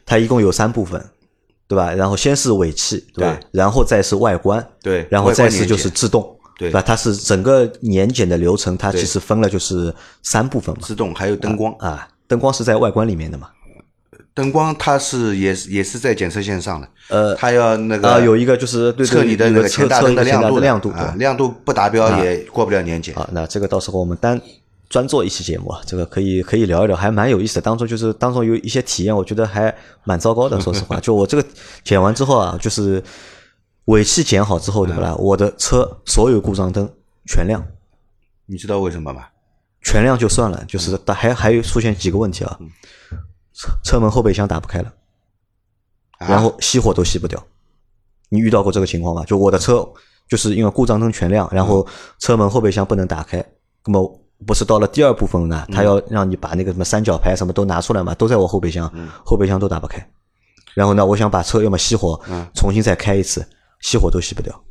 [0.07, 1.05] 它一共有三部分，
[1.67, 1.93] 对吧？
[1.93, 3.37] 然后先是尾气，对吧？
[3.41, 6.83] 对然后再是外观，对然后再是就是制动，对吧？
[6.83, 10.81] 它是整个年检的流程，它其实分了就是三部分嘛。
[10.85, 11.75] 自动还有灯光。
[11.79, 13.49] 啊，灯光是在外观里面的嘛？
[14.33, 23.15] 灯光它是也是也是在检测线上的，呃，它要那个啊，有一个就是对对测你的那个有前大灯测一个前亮度的亮度，啊，亮度不达标也过不了年检。
[23.15, 24.41] 啊，那这个到时候我们单
[24.89, 27.61] 专做一期节目啊，这个可以可以聊一聊，还蛮有意思的。
[27.61, 30.61] 当中就是当中有一些体验，我觉得还蛮糟糕的。
[30.61, 31.49] 说实话， 就我这个
[31.85, 33.01] 检完之后啊，就是
[33.87, 35.15] 尾气剪好之后，对不啦？
[35.17, 36.91] 我的车所有故障灯
[37.27, 37.65] 全亮，
[38.47, 39.27] 你知道为什么吗？
[39.83, 42.59] 全亮就算了，就是但还还有出现几个问题啊，
[43.53, 44.93] 车车门后备箱打不开了，
[46.19, 46.29] 啊？
[46.29, 47.43] 然后熄火都熄不掉。
[48.31, 49.23] 你遇到过这个情况吗？
[49.25, 49.87] 就我的车
[50.27, 51.87] 就是因为故障灯全亮，然后
[52.19, 53.45] 车门后备箱不能打开，
[53.85, 58.91] 那么不是到了第二部分呢，他要让你把那个什么三角牌什么都拿出来嘛，都在我后备箱，
[59.25, 60.05] 后备箱都打不开。
[60.75, 62.19] 然后呢，我想把车要么熄火，
[62.55, 63.47] 重新再开一次，
[63.83, 64.65] 熄火都熄不掉。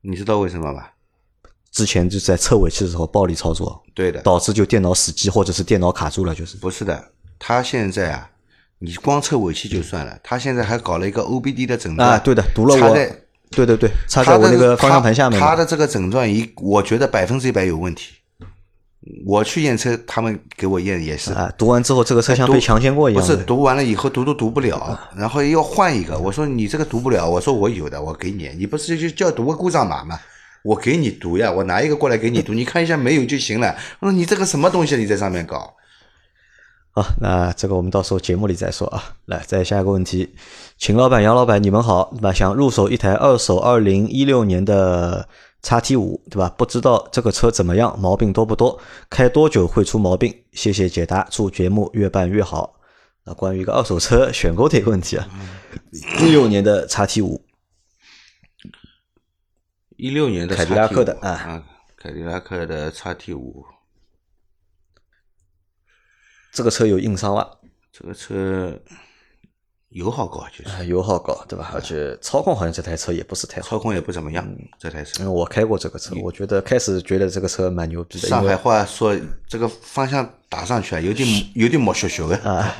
[0.00, 0.94] 你知道为什么吧？
[1.70, 8.30] 之前就在测尾气的时候暴力操作，对的，导致就电脑死机或者是电脑卡住了，就是不是的，他现在啊，
[8.78, 12.94] 你光测尾气就算了，他现在还搞了一个 OBD 的诊断啊，对的，读了我，
[13.50, 18.14] 对对对，插在我那个方向盘下面他的这个诊断仪，我觉得百分之一百有问题。
[19.26, 21.32] 我去验车，他们给我验也是。
[21.32, 23.22] 啊，读完之后这个车像被强奸过一样。
[23.22, 26.18] 不是读完了以后读都读不了，然后要换一个。
[26.18, 28.50] 我说你这个读不了，我说我有的，我给你。
[28.56, 30.18] 你不是就叫读个故障码吗？
[30.64, 33.74] 我给你读呀，我拿一个过来给你读，你看一下没有就行了。
[34.00, 35.74] 我说你这个什么东西你在上面搞？
[36.90, 39.14] 好，那这个我们到时候节目里再说啊。
[39.26, 40.34] 来，再下一个问题，
[40.76, 42.32] 秦老板、杨老板，你们好，那？
[42.32, 45.28] 想入手一台二手二零一六年的
[45.68, 46.48] 叉 T 五，对吧？
[46.56, 48.80] 不知道这个车怎么样，毛病多不多？
[49.10, 50.34] 开多久会出毛病？
[50.52, 52.80] 谢谢解答，祝节目越办越好。
[53.24, 55.28] 那关于一个二手车选购的一个问题啊，
[56.22, 57.44] 一六年的叉 T 五，
[59.98, 61.62] 一六年的凯迪拉克的啊啊，
[61.98, 63.66] 凯迪拉克的叉 T 五，
[66.50, 67.58] 这个车有硬伤了，
[67.92, 68.80] 这个车
[69.90, 71.70] 油耗高，就是啊油耗高，对吧？
[71.74, 73.68] 而且操控好像这台车也不是太好。
[73.68, 74.44] 操控也不怎么样。
[74.46, 78.28] 嗯这台车因为，我开过这个车，我觉得开始觉得这个车蛮牛逼的。
[78.28, 79.16] 上海话说
[79.48, 82.36] 这个方向打上去啊，有点有点毛削削的。
[82.38, 82.74] 啊，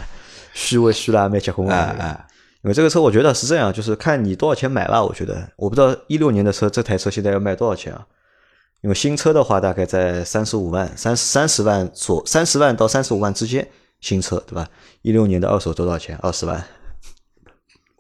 [0.52, 2.04] 虚伪虚啦，没结棍啊啊。
[2.04, 2.26] 啊，
[2.62, 5.02] 因为这个车我觉得是这样，就是看你多少钱买吧。
[5.02, 8.06] 我觉得我不知道一六年的车，这台车现在要卖多少钱啊？
[8.82, 13.66] 因为新车的话大概在三十五万、三三十万左三十万到三十五万之间，
[14.00, 14.68] 新车对吧？
[15.02, 16.16] 一六年的二手多少钱？
[16.22, 16.64] 二十万，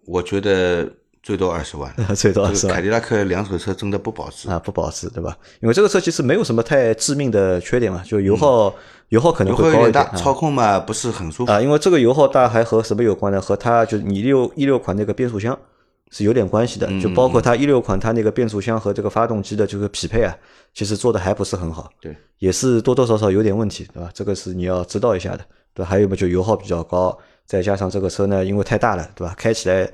[0.08, 0.88] 我觉得
[1.22, 1.92] 最多二十万。
[2.16, 5.36] 最多二十万凯迪拉克两手车真的不保值，啊，不保值对吧？
[5.60, 8.74] 因为这个车其实没有什么太致命的缺点嘛，就油耗、
[9.10, 10.16] 油耗可能会高一点啊。
[10.16, 11.52] 操控嘛不是很舒服。
[11.52, 13.40] 啊，因为这个油耗大还和什么有关呢？
[13.40, 15.56] 和它就是你六一六款那个变速箱
[16.10, 20.34] 是有点关系的，嗯就包括它一六款它那个变速箱和这个发动机的这个匹配啊，
[20.72, 24.08] 其实做的还不是很好，对，也是多多少少有点问题，对吧？
[24.14, 25.44] 这个是你要知道一下的，
[25.74, 25.84] 对？
[25.84, 27.16] 还有嘛，就油耗比较高，
[27.48, 29.34] 再加上这个车呢，因为太大了，对吧？
[29.38, 29.88] 开起来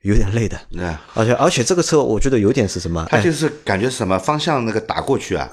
[0.00, 3.02] 有点累的，那而且而且这个车我觉得有点是什么？
[3.10, 5.48] 哎它就是感觉是什么方向那个打过去啊，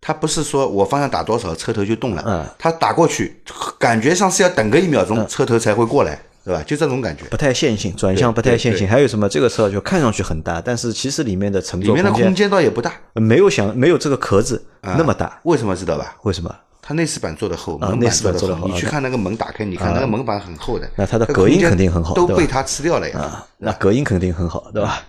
[0.00, 3.40] 它不是说我方向打多少车头就动了嗯了，它打过去
[3.78, 6.62] 感觉上是要等个一秒钟车头才会过来，对吧？
[6.66, 7.24] 就这种感觉。
[7.30, 8.88] 不太线性，转向不太线性。
[8.88, 9.28] 还有什么？
[9.28, 15.38] 这个车就看上去很大，但是其实里面的乘坐里面的空间间倒也不大，没有想没有这个壳子那么大。
[15.44, 16.16] 为什么知道吧？
[16.22, 16.52] 为什么？
[16.88, 23.18] 它内饰板做的厚，啊门内饰板做做得厚啊你去看那个门打开，你看那个门板很厚的，那它的隔音肯定很好都被它吃掉了呀。
[23.18, 25.02] 啊，那隔音肯定很好，对吧？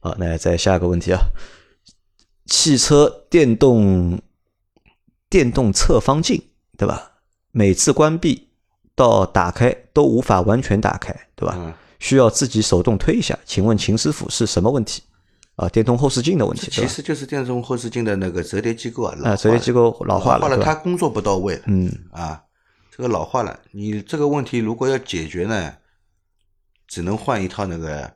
[0.00, 1.20] 好，那再下一个问题啊，
[2.46, 4.18] 汽车电动
[5.28, 6.42] 电动侧方镜，
[6.78, 7.10] 对吧？
[7.52, 8.48] 每次关闭
[8.94, 11.54] 到打开都无法完全打开，对吧？
[11.58, 13.38] 嗯需要自己手动推一下。
[13.44, 15.02] 请问秦师傅是什么问题？
[15.56, 20.64] 啊，电动后视镜的问题，其实就是电动后视镜的那个折叠机构啊，老啊，折叠机构老老化了，对吧？
[20.64, 21.62] 它工作不到位了。
[21.66, 22.42] 嗯，啊，
[22.90, 25.74] 这个老化了，你这个问题如果要解决呢，
[26.86, 28.10] 只能换一套那个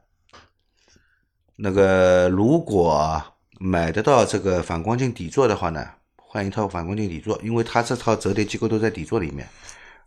[1.56, 3.22] 那个，如果
[3.60, 9.46] 买得到这个反光镜底座的话呢，换一套反光镜底座，因为它这套折叠机构都在底座里面。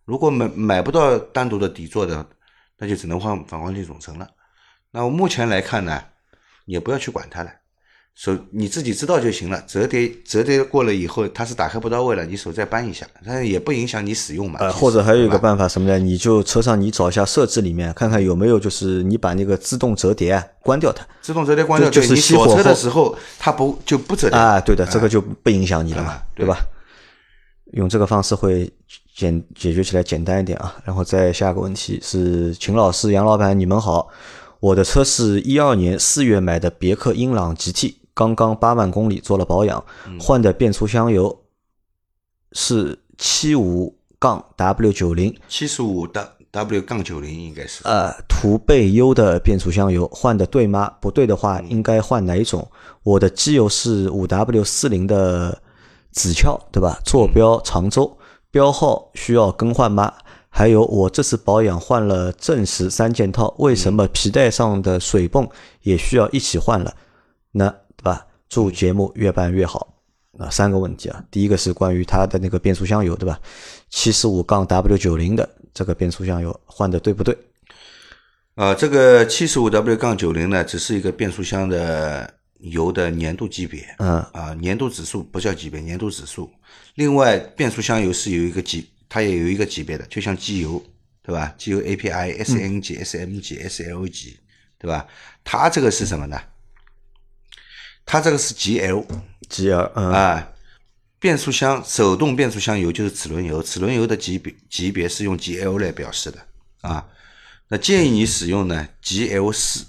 [0.05, 2.25] 如果买买不到单独的底座的，
[2.78, 4.28] 那就只能换反光镜总成了。
[4.89, 6.16] 那我目前来看呢，你
[6.68, 7.49] 也不要去管它了。
[8.13, 14.59] 手你自己知道就行了，折叠折叠过了以后，它是打开不到位了，你手再扳一下，但也不影响你使用嘛。
[14.59, 15.99] 呃，或者还有一个办法什么呢？
[15.99, 26.65] 你就车上你找一下设置里面，看看有没有就是你把那个自动折叠啊关掉它自动折叠关掉，就就是对你锁车的时候，它不就不折叠啊，对的，这个就不影响你了嘛啊，对吧？
[27.74, 28.68] 用这个方式会
[29.15, 30.76] 简解决起来简单一点啊。
[30.84, 34.07] 然后再下个问题是，秦老师、杨老板，你们好，
[34.59, 39.83] 我的车是一二年四月买的别克英朗 GT，刚刚八万公里做了保养，
[40.19, 41.43] 换的变速箱油
[42.53, 47.83] 是七五杠 W 九零，七十五的 W 杠九零应该是。
[47.83, 50.91] 呃，途贝优的变速箱油换的对吗？
[50.99, 52.67] 不对的话，应该换哪一种？
[53.03, 55.61] 我的机油是五 W 四零的
[56.11, 56.99] 紫壳，对吧？
[57.05, 58.17] 坐标常州，
[58.49, 60.11] 标号需要更换吗？
[60.49, 65.47] 还有，我这次保养换了正时三件套，为什么皮带上的水泵
[65.83, 66.95] 也需要一起换了？
[67.51, 68.25] 那对吧？
[68.49, 69.93] 祝节目越办越好。
[70.39, 73.39] 啊，三个问题啊，第一个是关于它的那个变速箱油，对吧？
[73.89, 77.35] 七十五杠 W 九零的这个变速箱油换的对不对？
[78.53, 86.47] 呃，这个七十五 W 杠九零呢，只是一个变速箱的油的粘度级别，嗯啊，粘度指数不叫级别，粘度指数。
[86.93, 90.83] 另外，变速箱油是有一个级，它也有一个级别的，就像机油，
[91.23, 91.53] 对吧？
[91.57, 94.39] 机油 API、SN 级、SM 级、SL 级，
[94.77, 95.07] 对吧？
[95.43, 96.39] 它这个是什么呢？
[98.05, 99.05] 它这个是 GL
[99.49, 100.49] G L，嗯啊，
[101.19, 106.39] 变速箱手动变速箱油就是齿轮油，齿轮油的级别级别是用 GL 来表示的
[106.81, 107.05] 啊。
[107.67, 109.85] 那建议你使用呢 GL 四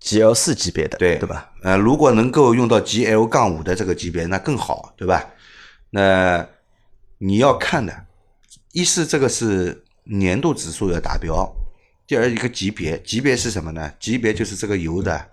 [0.00, 1.52] ，，G L 四级别的，对对吧？？
[1.62, 5.22] 呃，如果能够用到 GL 杠五的这个级别，那更好，对吧？
[5.90, 6.48] 那
[7.18, 8.03] 你要看的，
[8.74, 11.48] 一是这个是年度指数要达标，
[12.08, 13.88] 第二一个级别，级别是什么呢？
[14.00, 15.28] 级别就是这个油的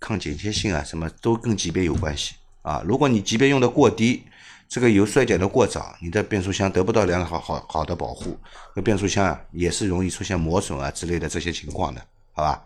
[0.00, 2.82] 抗剪切性啊，什么都跟级别有关系啊。
[2.86, 4.22] 如果你级别用的过低，
[4.66, 8.34] 这个油衰减的过早，你的变速箱得不到良好好好的保护，
[8.74, 12.00] 那变速箱啊也是容易出现磨损啊之类的这些情况的，
[12.32, 12.64] 好吧？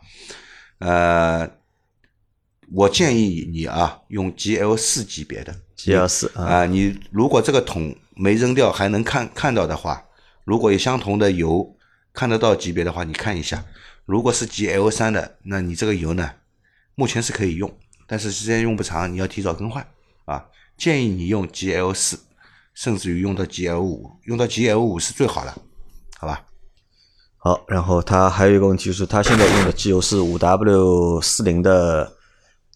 [0.78, 1.50] 呃，
[2.72, 10.00] 我建议你啊用 GL 四级别的 GL 四啊，啊，你如果这个桶没扔掉还能看看到的话，
[10.44, 11.76] 如果有相同的油
[12.12, 13.64] 看得到级别的话，你看一下。
[14.06, 16.30] 如果是 GL 三的，那你这个油呢，
[16.96, 17.72] 目前是可以用，
[18.06, 19.86] 但是时间用不长，你要提早更换
[20.24, 20.44] 啊。
[20.76, 22.18] 建议你用 GL 四，
[22.74, 25.54] 甚至于用到 GL 五，用到 GL 五是最好的，
[26.18, 26.42] 好吧？
[27.36, 32.12] 好，然后他还有一个问题就是，他现在用的机油是五 W 四零的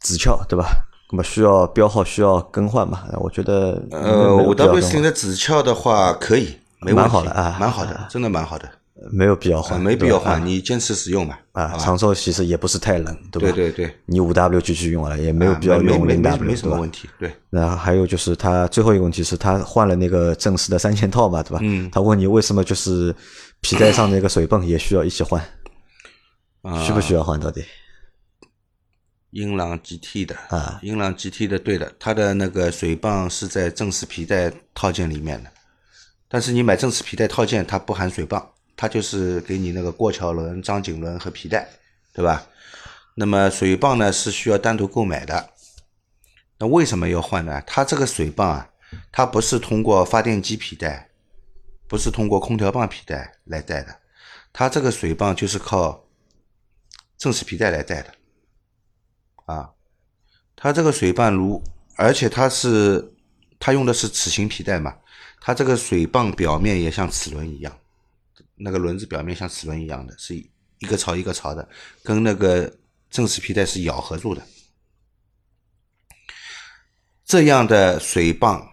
[0.00, 0.86] 子壳，对吧？
[1.10, 3.04] 那么需要标号需要更换嘛？
[3.14, 8.70] 我觉得呃，五没有必要 W 更换四零的子壳的话可以，没问题，蛮好的啊蛮好的，真的蛮好的，
[9.10, 11.40] 没有必要换，啊没必要换，你坚持使用吧。
[11.52, 11.76] 啊。
[11.78, 13.52] 长寿其实也不是太冷，对吧？
[13.54, 17.34] 对对对，你五 W 继续用了，也没有啊必要用零 W，没什么问题，对。
[17.50, 21.58] 那还有就是，他最后一个问题是，他换了那个正式的三件套嘛，对吧？
[21.62, 23.14] 嗯他问你为什么就是
[23.60, 25.42] 皮带上那个水泵也需要一起换，
[26.62, 27.40] 啊需不需要换？
[27.40, 27.64] 到底？
[29.30, 35.50] 英朗 GT 的啊英朗 GT 的对的，它的那个水泵是在正式皮带套件里面的，
[36.34, 41.68] 但是你买正时皮带套件，它不含水泵，它就是给你那个过桥轮、张紧轮和皮带，
[42.12, 42.44] 对吧？
[43.14, 45.50] 那么水泵呢是需要单独购买的。
[46.58, 47.62] 那为什么要换呢？
[47.64, 48.68] 它这个水泵啊，
[49.12, 51.08] 它不是通过发电机皮带，
[51.86, 53.96] 不是通过空调棒皮带来带的，
[54.52, 56.04] 它这个水泵就是靠
[57.16, 58.12] 正时皮带来带的。
[59.44, 59.70] 啊，
[60.56, 61.62] 它这个水泵如，
[61.94, 63.14] 而且它是
[63.60, 64.96] 它用的是齿形皮带嘛，
[65.46, 67.78] 它这个水泵表面也像齿轮一样，
[68.56, 71.68] 那个轮子表面像齿轮一样的，是一个槽一个槽的，
[72.02, 72.78] 跟那个
[73.10, 74.42] 正时皮带是咬合住的。
[77.26, 78.66] 这样的水泵，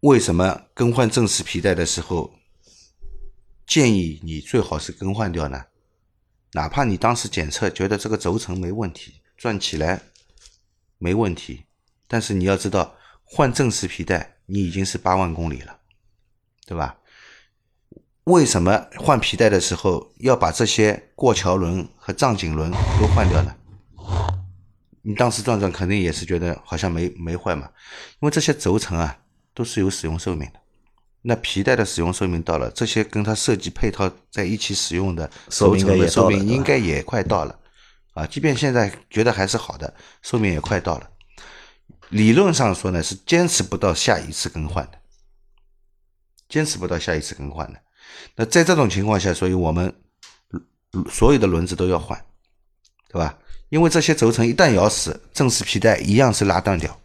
[0.00, 2.34] 为什么更换正时皮带的时候，
[3.64, 5.66] 建议你最好是更换掉呢？
[6.54, 10.02] 哪怕你当时检测觉得这个轴承没问题，转起来
[10.98, 11.62] 没问题，
[12.08, 15.78] 但是你要知道，换正时皮带你已经是八万公里了，
[16.66, 16.96] 对吧？
[18.24, 23.54] 为什么换皮带的时候要把这些过桥轮和藏紧轮都换掉呢？
[25.02, 27.68] 你当时转转肯定也是觉得好像没没坏嘛，
[28.20, 29.18] 因为这些轴承啊
[29.52, 30.60] 都是有使用寿命的。
[31.20, 37.58] 那皮带的使用寿命到了，这些跟它设计配套在一起使用的轴寿命的寿命应该也快到了
[38.14, 38.26] 啊！
[38.26, 41.10] 即便现在觉得还是好的，寿命也快到了。
[42.14, 44.98] 理论上说呢，是坚持不到下一次更换的，
[46.48, 47.80] 坚持不到下一次更换的。
[48.36, 49.92] 那在这种情况下，所以我们
[50.52, 52.16] 呃所有的轮子都要换，
[53.08, 53.36] 对吧？
[53.68, 56.96] 因为这些轴承一旦咬死，正时皮带一样是拉断掉，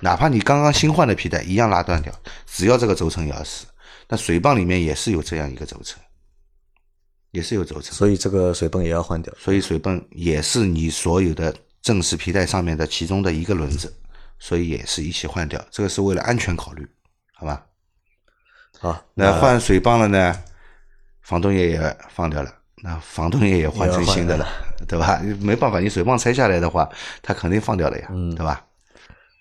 [0.00, 2.10] 哪怕你刚刚新换的皮带一样拉断掉，
[2.46, 3.66] 只要这个轴承咬死，
[4.08, 6.00] 那水泵里面也是有这样一个轴承，
[7.32, 9.30] 也是有轴承，所以这个水泵也要换掉。
[9.38, 13.92] 所以水泵也是你所有的正时皮带上面的其中的一个轮子，
[14.38, 16.86] 所以也是一起换掉，这个是为了安全考虑，
[17.34, 17.66] 好吧？
[18.78, 20.36] 好，那换水泵了呢，
[21.22, 24.46] 防冻液也放掉了，那防冻液也换成新的了，
[24.86, 25.20] 对吧？
[25.40, 26.88] 没办法，你水泵拆下来的话，
[27.22, 28.66] 它肯定放掉了呀，嗯对吧？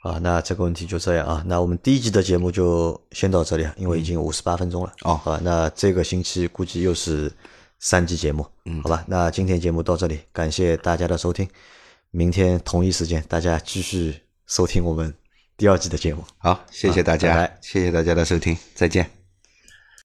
[0.04, 1.44] 啊，那这个问题就这样啊。
[1.46, 4.94] 那我们第一集的节目就先到这里啊，因为已经五十八分钟了。
[5.02, 7.32] 哦啊，那这个星期估计又是
[7.80, 9.04] 三集节目，嗯，好吧。
[9.08, 11.50] 那今天节目到这里，感谢大家的收听，
[12.12, 14.22] 明天同一时间大家继续
[14.54, 15.12] 收听我们
[15.58, 16.24] 第二季的节目。
[16.38, 19.23] 好，谢谢大家，好拜拜谢谢大家的收听，再见。